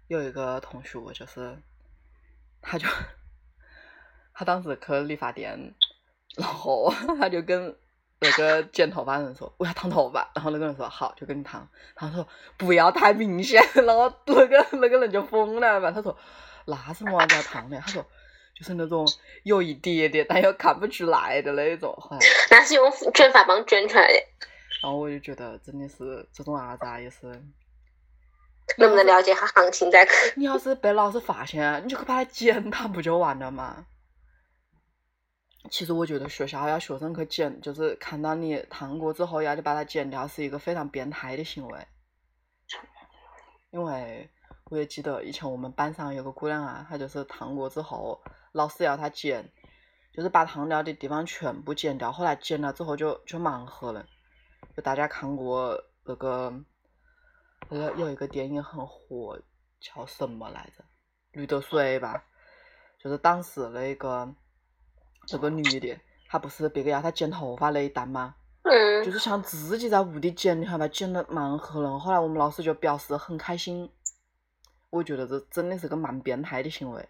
[0.08, 1.58] 有一个同学，就是
[2.62, 2.86] 他就
[4.32, 5.74] 他当时去理发店，
[6.36, 7.76] 然后 他就跟
[8.20, 16.16] 那个剪头发的人说我要烫头发，然后那个人说好就给你烫，他说不要太明显， 然后那个那个人就疯了嘛，他说
[16.66, 17.78] 那是么玩意要烫的？
[17.80, 18.04] 他说
[18.54, 19.06] 就是那种
[19.44, 22.26] 有一点点但又看不出来的那种，后来。
[22.50, 24.14] 那是用卷发棒卷出来的，
[24.82, 27.26] 然后我就觉得真的是这种啊，也是，
[28.78, 30.12] 能不能了解下行情再去？
[30.36, 33.86] 你要是被老师发现，你就去把它剪它不就完了吗？
[35.70, 41.86] 其实我觉得学校要学生去剪，就是看到你烫过之后要你把它剪掉，是一个非常变态的行为。
[43.70, 44.28] 因为
[44.72, 48.18] 我也记得以前我们班上有个姑娘啊，她就是烫过之后，
[48.52, 49.52] 老师要她剪，
[50.14, 54.06] 就是把烫掉的地方全部剪掉，后来剪了之后就就盲盒了。
[54.74, 56.50] 就大家看过那个
[57.68, 59.38] 那个有一个电影很火，
[59.78, 60.82] 叫什么来着？
[61.32, 62.24] 绿豆水吧，
[62.98, 64.26] 就是当时那个
[65.30, 68.36] 那个女的，她不是别个要她剪头发那一单吗？
[68.62, 71.98] 嗯就，是想自己在屋里剪，你看吧，剪的蛮合了。
[71.98, 73.90] 后来我们老师就表示很开心，
[74.92, 77.08] 我觉得这真的是个蛮变态的行为。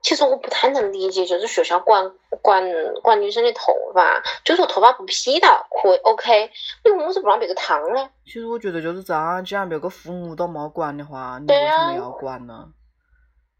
[0.00, 2.62] 其实我不太能理解，就是学校管管
[3.02, 6.50] 管女生的头发，就说头发不披到可以 OK，
[6.84, 8.08] 你为什么是不让别个烫呢？
[8.24, 12.72] 其实我觉得就是这样，既然别个父母都没管的话，你为什么要管呢？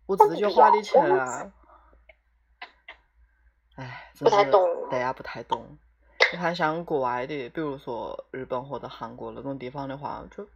[0.06, 1.52] 我自己花的钱啊。
[3.74, 5.76] 唉，不太懂对呀，不太懂。
[6.32, 10.46] 你看，像国外的，比如说日本或者韩国那种地方的话，就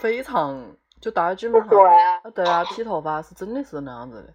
[0.00, 4.32] 非常，就大家基本上，对啊对啊，剃头发是真的是那样子的。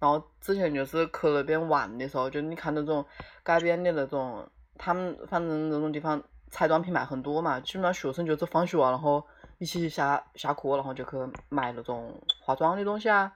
[0.00, 3.04] 然后之前就是去那边玩的时候，就你看那种
[3.44, 9.24] 街边的那种，他们反正那种地方彩妆品牌很多嘛，基本上学生就是放学然后
[9.58, 11.10] 一起下下课，然后就去
[11.48, 13.32] 买那种化妆的东西啊。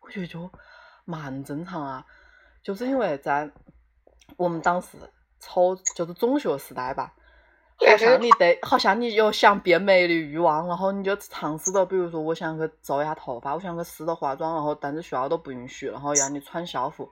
[0.00, 0.50] 我觉得就
[1.04, 2.06] 蛮正常啊，
[2.62, 3.50] 就是因为在
[4.38, 4.96] 我们当时
[5.38, 7.12] 初就是中学时代吧。
[7.78, 17.10] 好像你得，好像你有想变美的欲望，然后你就尝试着，比如说，我想去做一下头发，我想去试着化妆，然后但是学校都不允许，然后让你穿校服，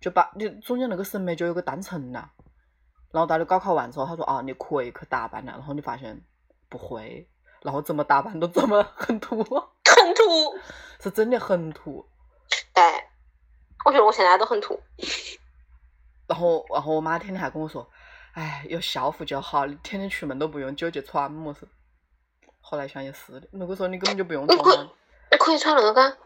[0.00, 2.28] 就把你中间那个审美就有个断层了。
[3.12, 6.20] 然后到你高考完之后，他说啊，你可以去打扮了，然后你发现
[6.68, 7.28] 不会，
[7.62, 10.58] 然后怎么打扮都这么 很土， 很土，
[11.00, 12.04] 是真的很土。
[12.74, 12.82] 对，
[13.84, 14.78] 我觉得我现在都很土。
[16.26, 17.88] 然后，然后我妈天天还跟我说。
[18.34, 21.66] 哎，有校服就好，你天天出门都不用纠结穿么事。
[22.60, 24.58] 后来想也是的，如果说你根本就不用穿
[25.30, 26.16] 你，可以穿那个。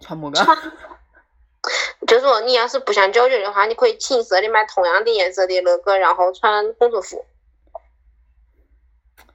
[0.00, 0.38] 穿么个？
[2.06, 7.24] 就是说，你要是不想纠结的话，你可以寝室里买同样的颜色的那个，然后穿工作服。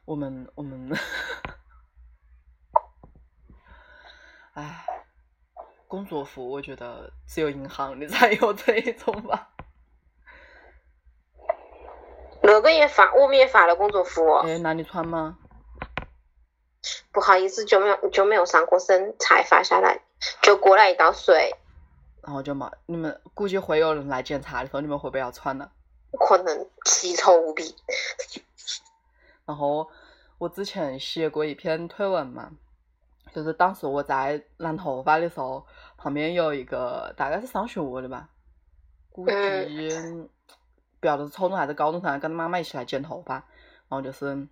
[0.06, 0.98] 我们我们，
[4.54, 4.86] 哎，
[5.88, 9.55] 工作服我觉得只有银行的才有这一种吧。
[12.56, 14.26] 那个也发，我们也发了工作服。
[14.38, 15.38] 哎，那你穿吗？
[17.12, 20.00] 不好意思，就没有就没有上过身才发下来，
[20.42, 21.52] 就过来一道水。
[22.24, 25.70] 然后就嘛，你们估计会有人来检查的时候，你们会不会要穿呢？
[26.18, 27.76] 可能奇丑无比。
[29.46, 29.90] 然后
[30.38, 32.52] 我之前写过一篇推文嘛，
[33.34, 35.66] 就是当时我在染头发的时候，
[35.98, 38.30] 旁边有一个大概是上学的吧，
[39.12, 40.30] 估计。
[41.06, 44.48] 不晓得是初中还是高中生，跟妈妈一起来剪头发，然后就是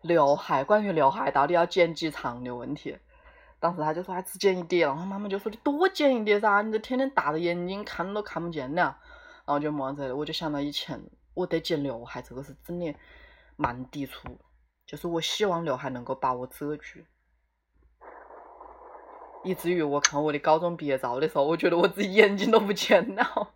[0.00, 2.96] 刘海，关于刘海到底要剪几长的问题。
[3.60, 8.96] 当时他就说他只剪一点，然后他妈妈就说你多剪一点噻，你这天天大着眼睛看都看不见了。
[9.44, 10.98] 然后就么子，我就想到以前
[11.34, 12.94] 我对剪刘海这个是真的
[13.56, 14.38] 蛮抵触，
[14.86, 17.00] 就是我希望刘海能够把我遮住，
[19.44, 23.52] 以至于我看我的高中毕业照的时候，我觉得我自己眼睛都不见了。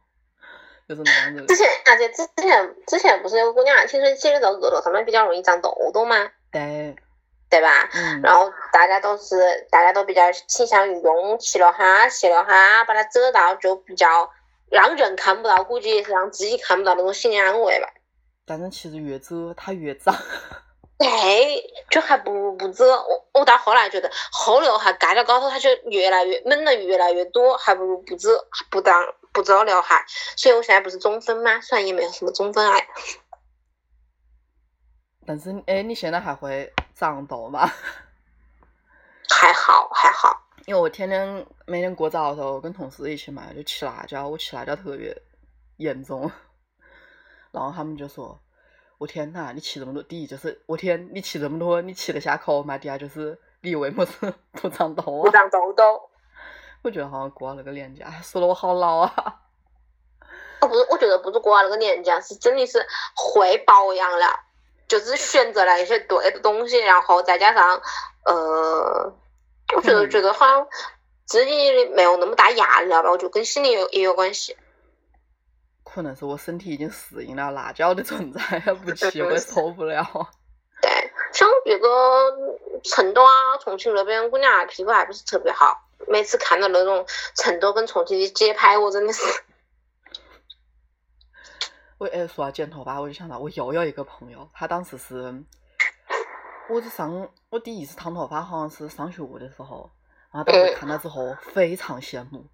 [0.89, 1.47] 就是那样子。
[1.47, 6.17] 之前，而且之前之前不是有个姑娘青春期的时候额头上面比较容易长痘痘吗？
[6.51, 6.95] 对，
[7.49, 7.89] 对吧？
[7.95, 8.21] 嗯。
[8.23, 14.31] 然后大家都是，大家都比较倾向于用齐刘海、细刘海把它遮到，就比较
[14.71, 17.89] 让人看不到，估计也是让自己看不到那种心理安慰吧。
[18.45, 20.15] 但是其实越遮它越长。
[21.03, 22.93] 对，就还不如不遮。
[22.93, 29.15] 我我到后来觉得后刘海盖到高头，它就越来越闷的越来越多，还不如不遮，不当。
[29.35, 30.05] 不遮刘海，
[30.37, 31.59] 所以我现在不是中分吗？
[31.63, 32.87] 虽然也没有什么中分癌，
[35.27, 37.67] 但是哎，你现在还会长痘吗？
[39.31, 45.17] 还好还好，因为我天天每天过早的时候跟同事一起嘛，就吃辣椒，我吃辣椒特别
[45.79, 46.31] 严重，
[47.53, 48.39] 然后他们就说
[49.03, 52.79] ：“我天呐，你吃这么多，第一就是我天，你吃这么多，你吃得下口吗？
[52.79, 56.09] 第二就是你为么子不长痘啊？”不长痘痘。
[56.83, 59.13] 我觉得好像过了那个年纪，说的我好老啊！
[60.63, 62.87] 哦，不是，我觉得不是过了那个年纪，是真的是
[63.17, 64.27] 会保养了，
[64.87, 67.83] 就是选择了一些对的东西，然后再加上，
[68.25, 69.13] 呃，
[69.75, 70.69] 我觉得觉得好像
[71.27, 73.11] 自己没有那么大压力了吧？
[73.11, 74.57] 我觉得跟心理有也有关系。
[75.93, 78.41] 可能是我身体已经适应了辣椒的存在，
[78.83, 80.03] 不吃会受不了。
[80.81, 80.91] 对，
[81.33, 81.89] 像这个
[82.83, 85.87] 成都啊、重庆那边姑娘皮肤还不是特别好。
[86.09, 87.05] 每次看到那种
[87.37, 89.23] 成都跟重庆的街拍，我真的是。
[91.99, 95.45] 我哎，说到剪头发，我就想到我又有一个朋友，他当时是，
[96.69, 99.89] 我是上我第一次烫头发，好像是上学的时候，
[100.33, 102.45] 然后当时看到之后非常羡慕，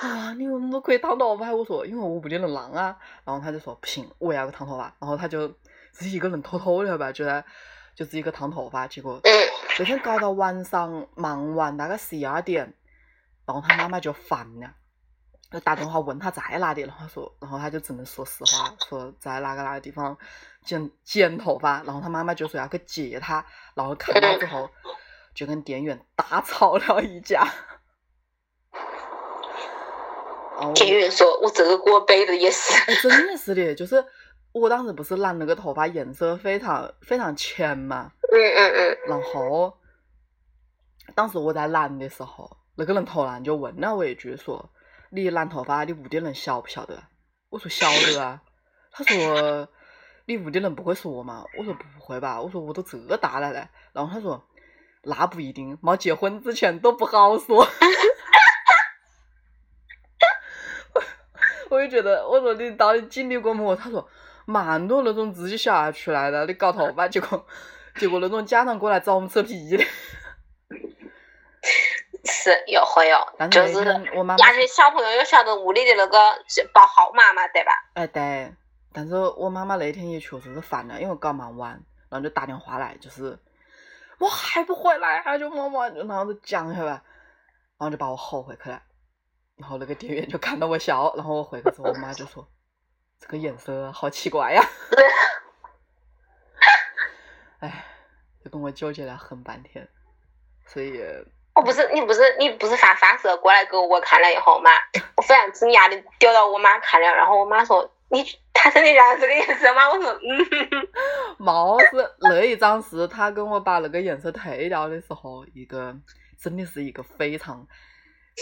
[0.00, 1.52] 啊，你为什么可以烫头发？
[1.52, 5.48] 我说因为我不能浪啊，然后他就说不行，我也要个烫头发，然后他就
[5.92, 7.44] 自己一个人偷偷的吧，就在
[7.94, 9.20] 就自己去烫头发，结果
[9.78, 12.74] 那天搞到晚上忙完大概十一二点。
[13.46, 14.70] 然后他妈妈就烦了，
[15.50, 20.14] 就打电话问他在哪里，然后说，然后他就只能说实话，说在哪个哪个地方
[20.62, 21.82] 剪剪头发。
[21.84, 23.42] 然后他妈妈就说要去接他，
[23.74, 24.68] 然后看到之后
[25.34, 27.42] 就跟店员大吵了一架。
[30.74, 34.04] 店员说：“我这个锅背的也是。”真的是的， 就是
[34.52, 38.12] 我当时不是染了个头发颜色非常非常浅嘛。
[38.32, 38.98] 嗯嗯嗯。
[39.06, 39.78] 然后
[41.14, 42.56] 当时我在染的时候。
[42.80, 44.70] 那个人突然就问了我一句，说
[45.10, 47.02] ：“你染头发，你屋里人晓不晓得？”
[47.50, 48.40] 我说：“晓得啊。
[48.92, 49.68] ”他说
[50.26, 54.40] ：“你屋里人不会说嘛？”我说：“不会吧？”我说：“我都这大了嘞。”然后他说
[55.02, 57.66] ：“那不一定，没结婚之前都不好说。
[61.68, 63.74] 我就觉得，我说你到底经历过没？
[63.76, 64.08] 他说
[64.46, 67.46] 蛮多那种自己小孩出来的，你搞头发，结果
[67.96, 69.84] 结果那种家长过来找我们扯皮的。
[72.24, 77.72] 是有会有，但就是是那天我妈妈而且小朋友有晓得屋里的那个是报号码嘛，对吧？
[77.94, 78.52] 哎对，
[78.92, 81.70] 但是我妈妈那天也确实是烦了，因为搞蛮晚，
[82.10, 83.38] 然后就打电话来，就是
[84.18, 87.02] 我还不回来，还就妈妈就那样子讲下吧，
[87.78, 88.82] 然后就把我吼回去了，
[89.58, 92.48] 然后那个店员就看到我笑，然后我回去之后，我妈就说
[93.20, 94.64] 这个颜色好奇怪呀，
[97.58, 97.84] 哎，
[98.44, 99.86] 就跟我纠结了很半天，
[100.66, 101.02] 所以
[101.54, 104.70] 我不是你不是你不是发发射过来给我看了以后嘛，
[105.16, 109.88] 我非常惊讶的丢到我妈看了，然后我妈说你他真的染这个颜色吗？
[109.90, 110.88] 我说嗯，
[111.38, 115.96] 貌似那一张是他跟我把那个颜色退掉的时候，一个
[116.40, 117.66] 真的是一个非常，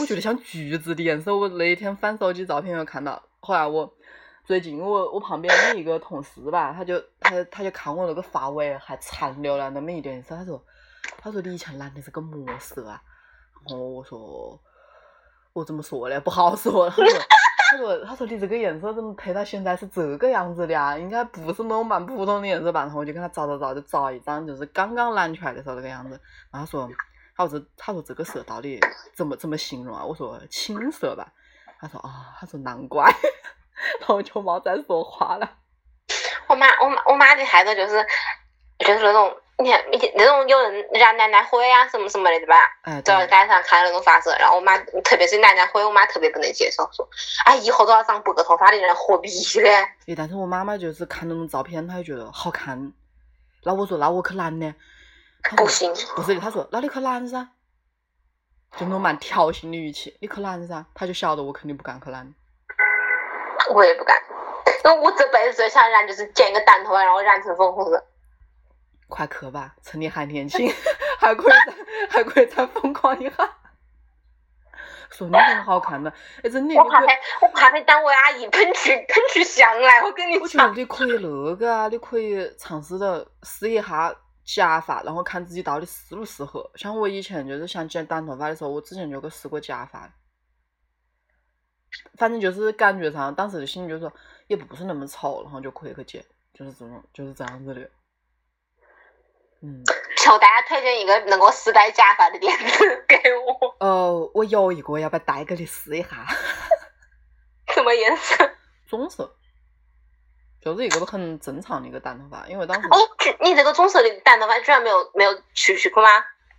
[0.00, 1.36] 我觉得像橘子的颜色。
[1.36, 3.92] 我那一天翻手机照片有看到，后来我
[4.44, 10.62] 最近我我旁边的一个同事吧，他就他他就看我那个发尾还残留了那么一点色，他说
[11.18, 13.00] 他说你以前染的是个墨色啊？
[13.68, 14.60] 然后我说
[15.52, 16.20] 我怎么说呢？
[16.20, 16.88] 不好说。
[16.90, 17.12] 他说
[17.70, 20.96] 他说他说你这个颜色怎么配到现在是这个样子的啊？
[20.96, 22.82] 应该不是那种蛮普通的颜色吧？
[22.82, 26.10] 然后我就跟他找找找，就找一张就是刚刚染出来的时候那个样子。
[26.52, 26.88] 然后他说
[27.36, 28.80] 他说这他说这个色到底
[29.14, 30.04] 怎么怎么形容啊？
[30.04, 31.32] 我说青色吧。
[31.78, 33.04] 他说啊，他说难怪。
[34.00, 35.48] 然后就没再说话了。
[36.48, 38.02] 我妈我妈我妈的态度就是
[38.78, 39.84] 就是那种你看
[40.14, 42.56] 那种有人染奶奶灰啊什么什么的对吧？
[42.82, 47.06] 哎，在对，街上看那种发色，然后我妈特别是奶奶灰，我妈特别不能接受，说
[47.44, 49.28] 哎以后都要长白头发的人何必
[49.60, 49.68] 呢？
[50.06, 52.92] 诶，但是我妈妈就是看那种照片，她就觉得好看。
[53.62, 54.74] 那我说那我可染呢？
[55.54, 57.48] 不行，不是的，她说那你去染噻，
[58.76, 62.34] 就那种蛮挑衅的语气，你去染噻，他就晓得我肯定不敢去染。
[63.72, 64.20] 我也不敢。
[64.84, 68.04] 因为我这辈子最想染就是剪个短头发，然后染成粉红色。
[69.08, 70.72] 快去吧，趁你还年轻，
[71.18, 71.74] 还可以再
[72.10, 73.50] 还可以再疯狂一下。
[75.10, 77.06] 说你很好看的，哎，真的，我怕被
[77.40, 80.72] 我怕被单位阿姨喷出喷出香来，我跟你我觉得。
[80.74, 84.14] 你可以那个啊，你可以尝试着试一下
[84.46, 86.70] 假发，然后看自己到底适不适合。
[86.76, 90.10] 像我以前就是想剪短头发的时候，我之前就去试过假发，
[92.16, 94.12] 反正就是感觉上当时的心里就说
[94.46, 96.24] 也不是那么丑，然后就可以去剪，
[96.54, 97.90] 就是这种就是这样子的。
[99.62, 99.82] 嗯，
[100.18, 103.16] 求大家推荐一个能够试戴假发的店子给
[103.60, 106.26] 我，呃，我有一个，要不要带给你试一下？
[107.74, 108.50] 什么颜色？
[108.86, 109.35] 棕色，
[110.66, 116.08] 就是一个很正常的一个短头发，因为当时哎，这你这个棕色的短头发居然没有没有出去过吗？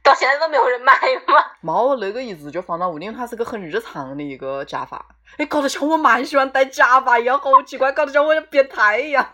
[0.02, 0.94] 到现在都没有人买
[1.28, 1.44] 吗？
[1.60, 5.06] 没那个一直就放到屋里，因为它是个很日常的一个假发。
[5.36, 9.30] 哎，搞得像我蛮喜欢戴假发一样，好奇怪，搞得像我像变态一样。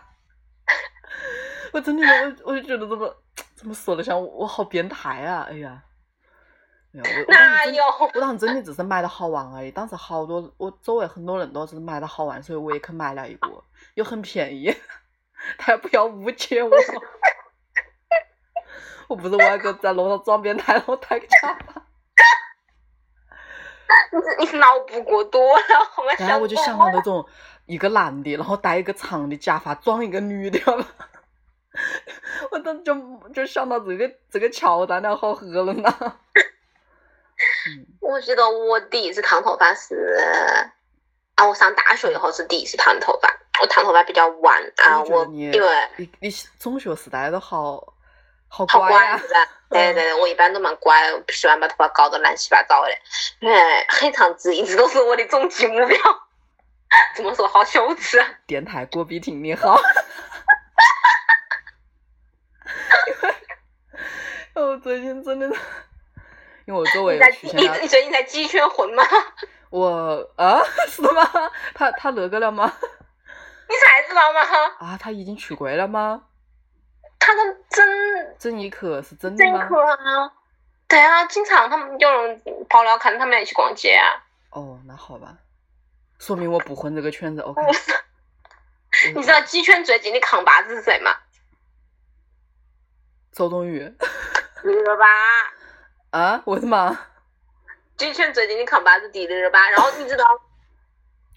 [1.70, 2.04] 我真的，
[2.42, 3.16] 我我就觉得怎么
[3.54, 5.46] 怎么说的像我我好变态啊！
[5.48, 5.80] 哎呀，
[7.28, 7.82] 哪有？
[8.14, 9.70] 我当时真的只是买的好玩而已。
[9.70, 13.48] 当时好多我周围很多人都是买的好玩，所以我也去买了一个，
[13.94, 14.74] 又很便宜。
[15.58, 16.70] 大家不要误解我，
[19.08, 21.82] 我不是为了个在楼上装变态，然后戴个假发。
[24.10, 26.10] 你你脑补过多了，好吗？
[26.18, 27.26] 然后我就想到那种
[27.66, 30.60] 一个男的，然后戴一个长的假发装一个女的，
[32.50, 32.94] 我当时就
[33.34, 36.16] 就想到这个这个桥段了，好喝了呢。
[37.66, 40.18] 嗯，我记得我第一次烫头发是
[41.36, 43.28] 啊，我上大学以后是第一次烫头发。
[43.62, 47.94] 我烫头发比较晚啊，我因为你你中学时代都好
[48.48, 49.48] 好好乖啊乖是，吧？
[49.70, 52.90] 对对对，我一般都蛮乖，我不喜欢把头发搞得乱七八糟的。
[53.40, 55.98] 因为黑长直一直都是我的终极目标。
[57.16, 57.46] 怎么说？
[57.48, 58.28] 好羞耻啊！
[58.46, 59.80] 电台郭碧婷你好。
[64.54, 65.60] 我最近真的是，
[66.66, 69.02] 因为我周围你你你最近在鸡圈混吗？
[69.70, 71.22] 我啊，是吗？
[71.74, 72.64] 他他那个了吗？
[73.68, 74.40] 你才知道吗？
[74.78, 76.22] 啊，他已经出轨了吗？
[77.18, 77.86] 他跟曾
[78.38, 79.58] 曾轶可是真的吗？
[79.58, 80.32] 真可啊！
[80.86, 84.22] 对啊，经常他们有人爆料，看他们俩一起逛街啊。
[84.50, 85.36] 哦，那好吧，
[86.18, 87.40] 说明我不混这个圈子。
[87.42, 87.60] OK，
[89.14, 91.16] 你知道鸡圈最近的扛把子是谁吗？
[93.32, 93.92] 周冬雨。
[96.14, 96.40] 啊？
[96.46, 96.96] 为什么？
[97.96, 100.24] 鸡圈最近的扛把子第热巴，然后你知道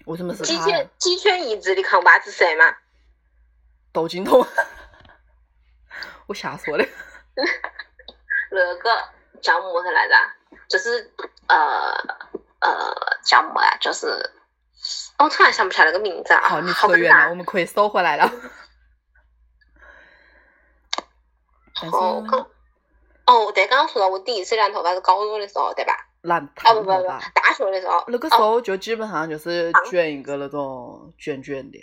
[0.06, 0.90] 为什么是他鸡圈？
[0.98, 2.76] 鸡圈一直的扛把子是谁吗？
[3.92, 4.46] 窦靖童，
[6.26, 6.88] 我瞎说的。
[8.50, 9.08] 那个
[9.42, 10.14] 叫么子来着？
[10.68, 11.10] 就是
[11.48, 11.56] 呃
[12.60, 13.76] 呃叫么呀？
[13.80, 14.06] 就是
[15.18, 16.48] 我突然想不起来那个名字啊。
[16.48, 18.30] 好，你扯远了，我们可以收回来了。
[21.80, 21.90] 但
[23.28, 25.94] 哦，对，刚刚说到我第一次染头发是高中的时候，对吧？
[26.22, 31.78] 染啊烫不不不头发，，大学的时候，那个时哦候就基本上就是卷一个那种卷卷的。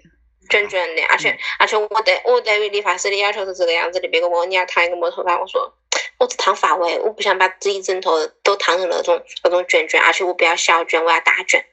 [0.49, 5.71] 卷卷的，而且、嗯而且我对我对于理发师的要求是这个样子的，别个问我你要烫一个么头发，我说
[6.17, 11.63] 我只烫发尾，我不想把自己整头都烫成那种那种卷卷，而且我不要小卷，我要大卷。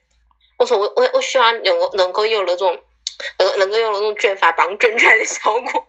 [0.58, 2.78] 我说我我我希望能够能够有那种
[3.38, 5.86] 能能够有那种卷发棒卷出来的效果。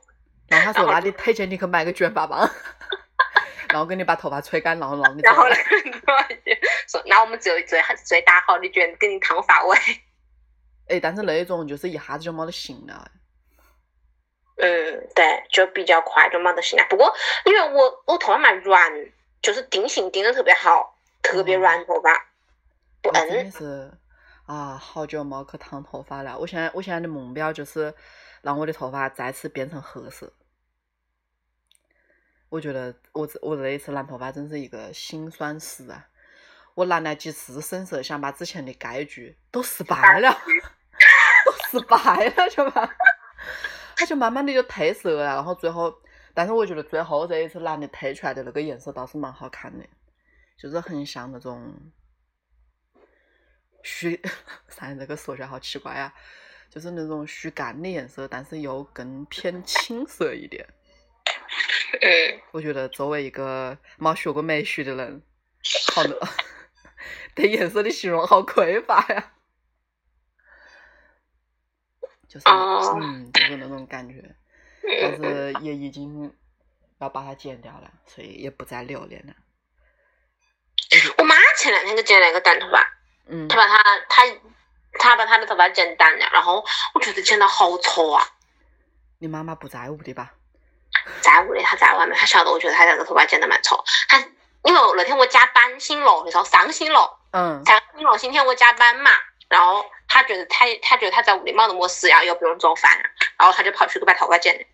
[0.49, 2.49] 然后他说：“那你推荐你去买个卷发棒，
[3.73, 6.13] 然后给你把头发吹干，然后让你然后呢走，
[6.87, 9.75] 说那我们最最最大号的卷给你烫发尾。
[10.87, 13.09] 哎，但是那一种就是一下子就没得型了。
[14.57, 16.85] 嗯，对，就比较快就没得行了。
[16.87, 17.11] 不过
[17.45, 18.91] 因为我我头发蛮软，
[19.41, 22.13] 就是定型定的特别好，特别软头发，
[23.01, 23.51] 不我真的。
[23.51, 23.91] 是
[24.45, 26.37] 啊，好久没去烫头发了。
[26.37, 27.91] 我现在我现在的目标就是
[28.43, 30.31] 让我的头发再次变成褐色。
[32.53, 36.07] 我觉得我这我这一次染头发真是一个心酸史啊！
[36.75, 40.29] 我染了几次深色，想把之前的该句都失败 了，
[41.45, 42.87] 都失败了，晓得吧？
[43.95, 45.91] 它就慢慢的就褪色了，然后最后，
[46.35, 49.83] 但是我觉得最后这一次染的褪出来的那个颜色倒是蛮好看的，
[50.55, 51.73] 就是很像那种
[53.81, 54.21] 虚，
[54.67, 56.13] 算这个说起来好奇怪啊，
[56.69, 60.63] 就是那种虚干的颜色，但是又更偏青色一点。
[62.01, 65.21] 嗯，我觉得作为一个没学过美术的人，
[65.93, 66.19] 好的，
[67.35, 69.31] 对颜色的形容好匮乏呀。
[72.27, 74.35] 就是，哦嗯，就是那种感觉，
[74.81, 76.33] 但嗯是也已经
[76.99, 79.33] 要把它剪掉了，所以也不再留恋了。
[81.17, 82.83] 我妈前两天就剪了一个短头发，
[83.27, 84.23] 嗯她，把她她
[84.93, 86.65] 她把她的头发剪短了，然后
[86.95, 88.25] 我觉得剪得好丑啊。
[89.19, 90.33] 你妈妈不在乎的吧？
[91.21, 93.83] 在屋里，他在外面，他晓得我觉得他这个头发剪得蛮丑。
[94.09, 94.17] 他
[94.63, 99.11] 因为我那天我加班新楼的时候上新楼，嗯，上新楼今天我加班嘛，
[99.49, 102.97] 然后他觉得他他觉得他在屋里没得么事呀，又不用做饭，
[103.37, 104.65] 然后他就跑去给把头发剪了。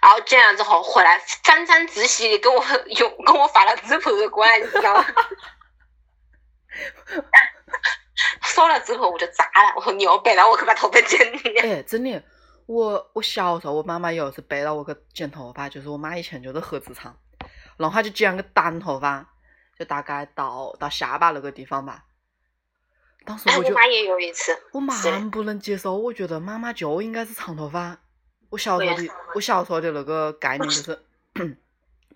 [0.00, 5.06] 然后剪了之后回来沾沾自喜的给我用给我发了自拍过来，你知道吗？
[8.42, 11.40] 说了之后我就炸了，我说牛掰了，我可把头发剪了。
[11.62, 12.22] 哎，真的，
[12.68, 17.16] 我我小时候我妈妈有一次背到我去剪头发，就是我妈以前就是核子长，
[17.78, 19.26] 然后她就剪个短头发，
[19.78, 22.04] 就大概到到下巴那个地方吧。
[23.24, 27.98] 当时哎，我就我妈也有一次，我蛮不能接受，我觉得妈妈就应该是长头发。
[28.50, 30.98] 我小时候的我小时候的那个概念就是，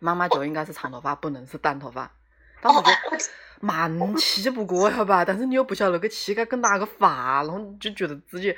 [0.01, 2.15] 妈妈就应该是长头发，不能是短头发。
[2.61, 3.27] 当时哦，就
[3.61, 5.25] 蛮气不过，晓得吧？
[5.25, 8.53] 但是你又不晓得那个气该跟哪个发，然后就觉得自己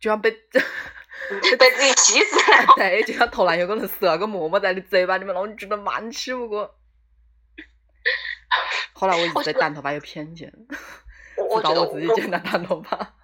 [0.00, 0.30] 就像被
[1.58, 2.74] 被自己气死了。
[2.76, 6.74] 对，就像投篮有个人塞个馍馍在你嘴巴里面，然后你觉得蛮吃不过。
[8.92, 10.52] 后来我一直对短头发有偏见，
[11.36, 13.14] 我觉得直到我自己剪了短头发。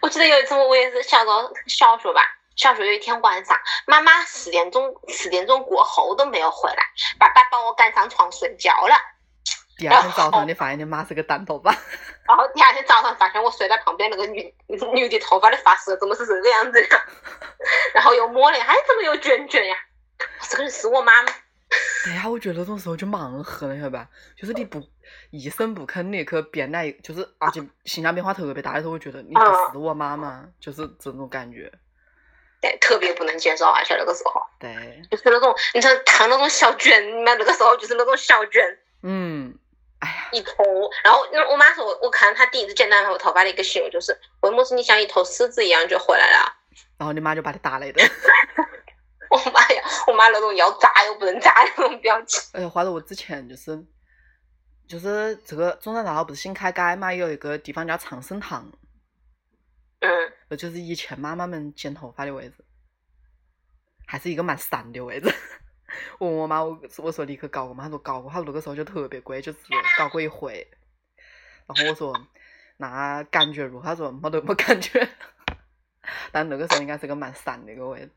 [0.00, 2.22] 我记得有一次，我也是小时候小学吧，
[2.56, 6.82] 小学有一天晚上，妈妈十点钟十点钟过后都没有回来，
[7.18, 8.94] 爸爸把我赶上床睡觉了。
[9.80, 11.70] 第二天早上你发现你妈是个短头发，
[12.28, 14.54] 然后第二天早上发现我睡在旁边那个女
[14.92, 17.00] 女的头发的发色怎么是这个样子的？
[17.94, 19.74] 然后又摸了，哎，怎么有卷卷呀？
[20.50, 21.32] 这个人是我妈吗？
[22.04, 24.06] 对呀，我觉得那种时候就蛮狠的，晓得吧？
[24.36, 24.86] 就是你不
[25.30, 29.40] 一声不吭的去变来，就是而且形象变化特别大的时候，我觉得你不
[29.72, 31.72] 是我妈妈，就是这种感觉。
[32.60, 38.62] 对，特别不能接受，而且那个时候对，就是那种，你看烫那种小卷，你们那个时候就是那种小卷
[39.02, 39.58] 嗯，
[40.00, 40.54] 哎呀，一头，
[41.04, 41.20] 然后
[41.50, 46.56] 我妈说我我看她第一次剪短头发的一个形容就是，为么事你像一头狮子一样就回来了？
[46.96, 48.04] 然后你妈就把你打了一顿。
[49.30, 52.42] 我妈呀，我妈那种要炸又不能炸的那种表情。
[52.52, 53.78] 哎呀，话说我之前就是
[54.88, 58.72] 就是这个中山大道不是新开街嘛，有一个地方叫长生堂，
[60.00, 62.64] 嗯，那就是以前妈妈们剪头发的位置，
[64.06, 65.32] 还是一个蛮散的位置。
[66.18, 67.84] 我问我妈，我我说你去搞过吗？
[67.84, 69.58] 她说搞过，她那个时候就特别贵，就是
[69.98, 70.66] 搞过一回。
[71.66, 72.14] 然后我说
[72.76, 73.86] 那感觉如何？
[73.86, 75.08] 她说没得没感觉，
[76.32, 78.10] 但那个时候应该是个蛮散的一个位置。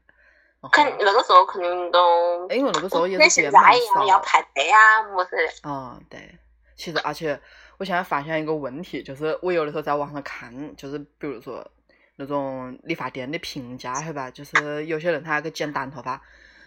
[0.62, 5.70] 然肯，那个时候肯定都哎因为那个时候也是人蛮现在一样少要排队啊，么事的。
[5.70, 6.40] 啊、对，
[6.78, 7.38] 其实而且
[7.78, 11.70] 我现在发现一个问题，就是我有的时候在网上看，就是比如说
[12.16, 14.32] 那种理发店的评价，是吧？
[14.32, 16.22] 就是有些人他要去剪短头发，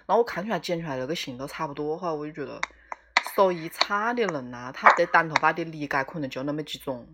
[0.06, 2.60] 然后我看出来剪出来那个型都差不多哈，我就觉得
[3.34, 7.06] 手艺差的人呐、他对短头发的理解可能就那么几种。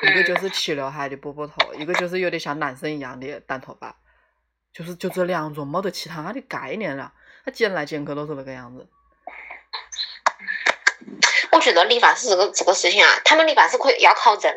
[0.00, 3.96] 一个就 是齐刘海的波波头，一个就是有点像男生一样的短头发，
[4.72, 7.12] 就是就这两种，没得其他的概念了。
[7.44, 8.88] 他剪来剪去都是那个样子。
[11.50, 14.54] 我觉得理发师这个这个事情啊，他们理发师可以要考证，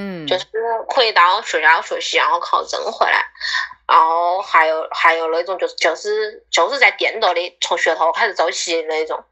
[0.00, 0.46] 嗯，就是
[0.88, 3.22] 可以到学校学习，然后考证回来。
[3.86, 9.22] 然后还有还有那种就是就是就是在店头的，从学头开始做起的那种。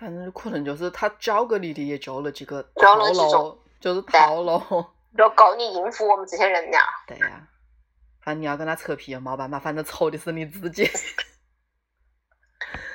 [0.00, 4.84] 反正可能就是他教给你的也就那几个就套路，就是套路。
[5.16, 6.78] 就够你应付我们这些人了。
[7.06, 7.48] 对呀、
[8.22, 10.88] 反正你要跟他扯皮也没办法，反正愁的是你自己。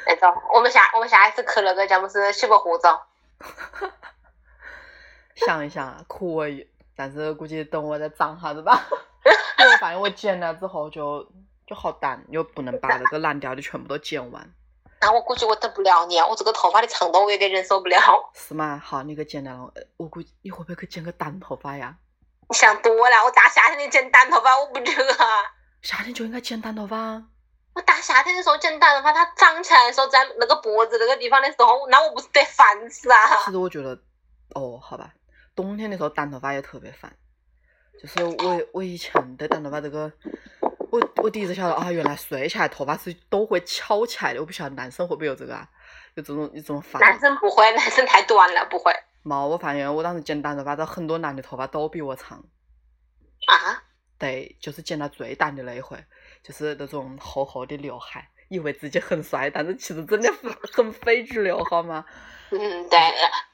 [0.06, 3.00] 那种，我们下我们下一次去那个叫么是西北湖走，
[5.36, 8.80] 想一想啊，可以，但是估计等我再长哈子吧。
[9.60, 11.26] 因为我发现我剪了之后就
[11.66, 14.54] 就好淡，又不能把那个蓝调的全部都剪完，
[15.02, 17.98] 那我估计我等不了你啊，我这个头发的长度我有点忍受不了。
[18.34, 18.82] 是吗？
[18.84, 21.96] 好，你给剪了，呃我估计你会不会去剪个短头发呀？
[22.50, 25.26] 你想多了，我大夏天的剪短头发我不热啊。
[25.82, 27.24] 夏天就应该剪短头发啊。
[27.74, 33.52] 我大夏天的时候剪短头发，它长起来的时候在那个脖子那个地方的时候，那我不是得烦死啊其！
[33.52, 33.98] 实我觉得，
[34.54, 35.14] 哦，好吧，
[35.56, 37.16] 冬天的时候短头发也特别烦。
[38.02, 40.12] 就是我我以前对短头发这个，
[40.92, 44.40] 我我第一次晓得啊，原来睡起来头发是都会翘起来的。
[44.40, 45.70] 我不晓得男生会不会有这个啊，
[46.16, 48.92] 有这种有这种烦恼男生不会， 男生太短了，不会
[49.22, 52.40] 毛，我发现我当时剪短头发，这很多男的头发都比我长。
[53.48, 53.84] 啊。
[54.18, 55.98] 对，就是剪到最短的那一回，
[56.42, 62.06] 就是那种厚厚的刘海，以为自己很帅，但是其实真的很很非主流，好吗？
[62.56, 63.00] 嗯，对。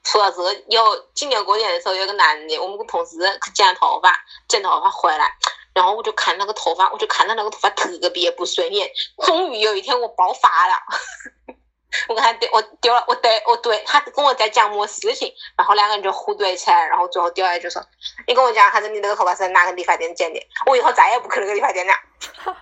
[0.04, 4.14] 说到这，有今年过年的时候，有个男的，我们个同事去剪头发，
[4.48, 5.32] 剪头发回来，
[5.72, 8.90] 然后我就看那个头发，我就看他那个头发特别不顺眼。
[9.24, 10.74] 终于有一天我爆发了，
[12.08, 17.82] 我跟他对，我丢了，我对，我对他跟我在讲么事情，然后两个人就互怼起来，然后最后丢了一句说
[18.28, 20.40] ：“你跟我讲下子你那个头发是在哪个理发店剪的？
[20.66, 21.94] 我以后再也不去那个理发店了。”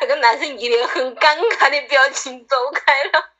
[0.00, 3.33] 那个男生一脸很尴尬的表情走开了。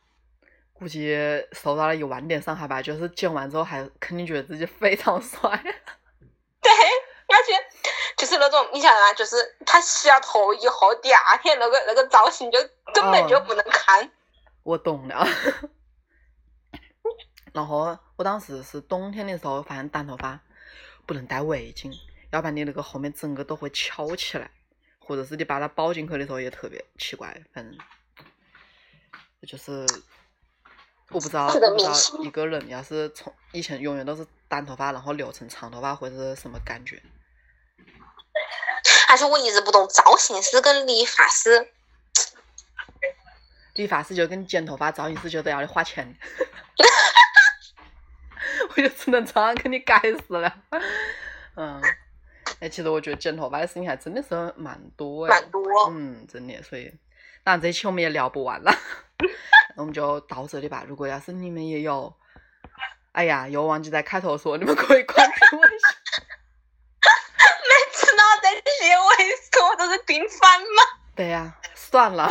[0.84, 1.16] 估计
[1.52, 5.48] 受到了一万点伤害吧，就是剪完之后还肯定觉得自己非常帅。
[6.60, 7.58] 对，而且
[8.18, 12.58] 就是那种你想啊，就是他洗了头以后，第二天那个那个造型就
[12.92, 14.10] 根本就不能看。
[14.62, 15.26] 我懂了。
[17.54, 20.38] 然后我当时是冬天的时候，反正短头发
[21.06, 21.90] 不能戴围巾，
[22.30, 24.50] 要不然你那个后面整个都会翘起来，
[24.98, 27.78] 或者是你把它包进去的时候也特别奇怪，反正
[29.46, 29.86] 就是
[31.14, 31.92] 我不知道，我不知道
[32.24, 37.00] 一个人要是从以前永远都是短头发，然后留成长头发会是什么感觉？
[39.08, 41.70] 而且我一直不懂，造型师跟理发师，
[43.74, 46.12] 理发师就跟剪头发，造型师就得要你花钱。
[48.76, 50.52] 我就只能这样跟你解释了。
[51.54, 51.80] 嗯，
[52.58, 55.62] 哎，其实我觉得剪头发的事情还真的是蛮多哎，蛮多。
[55.90, 56.92] 嗯，真的，所以
[57.44, 58.76] 当然这一期我们也聊不完了，
[59.76, 60.84] 那我们就到这里吧。
[60.86, 62.14] 如果要是你们也有，
[63.12, 65.88] 哎呀，又忘记在开头说，你们可以关注我一下。
[67.64, 70.66] 每次脑袋结尾说都是平凡吗。
[71.16, 72.30] 对呀、算了，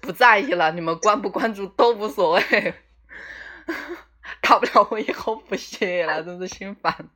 [0.00, 2.74] 不在意了，你们关不关注都无所谓。
[4.40, 7.10] 大不了我以后不写了，真是心烦。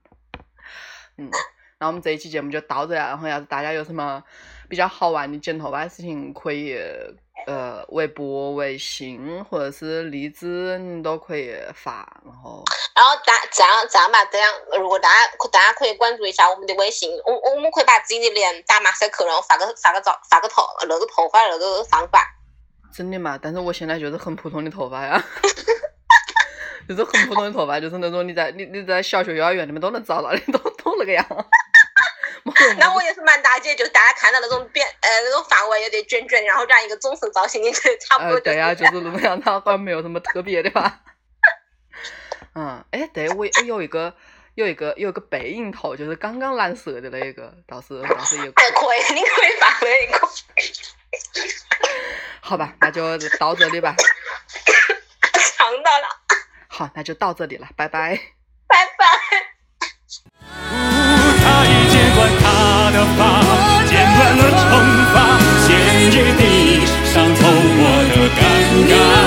[1.17, 1.31] 嗯，
[1.79, 3.01] 那我们这一期节目就到这了。
[3.01, 4.23] 然后，要是大家有什么
[4.69, 6.79] 比较好玩的剪头发的事情，可以
[7.47, 12.21] 呃微博、微信或者是荔枝，你都可以发。
[12.25, 12.63] 然后，
[12.95, 22.27] 然后大这样这样吧，这样如果大家大家可以关注一下我们的微信，我我们可以把自己的脸打马赛克，然后发个发个照发个头那个头发那个方法。
[22.95, 23.39] 真的嘛？
[23.41, 25.23] 但是我现在就是很普通的头发呀，
[26.89, 31.27] 就是很普通的头发，就是那种你在你你在小学、幼儿园里面都能找到的，都都那个样。
[32.79, 38.41] 那我也是满大街，就是大家看到那种扁呃那种发尾有点卷卷，然后这样一个棕色造型， 你这差不多呃，就是。
[38.43, 41.01] 对呀、就是那种样，它好像没有什么特别的吧。
[42.55, 44.15] 嗯，哎，对我我有一个
[44.55, 48.73] 有一个有一个背影头，就是刚刚蓝色的那个，倒是倒是也可哎，以。
[48.73, 50.21] 可以，你可以发那个。
[52.43, 53.95] 好吧，那就到这里吧。
[55.57, 56.09] 尝到了，
[56.69, 57.69] 好，那就到这里了。
[57.77, 58.19] 拜拜。
[62.93, 63.21] 的发，
[63.87, 64.63] 剪断了惩
[65.13, 65.17] 罚，
[65.67, 65.71] 剪
[66.07, 66.43] 一地
[67.05, 67.83] 伤透我
[68.13, 68.41] 的尴
[68.91, 69.22] 尬。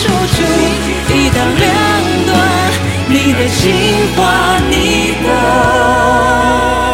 [0.00, 0.42] 守住
[1.14, 1.68] 一刀两
[2.24, 2.32] 断
[3.06, 3.60] 你的情
[4.16, 6.89] 话你的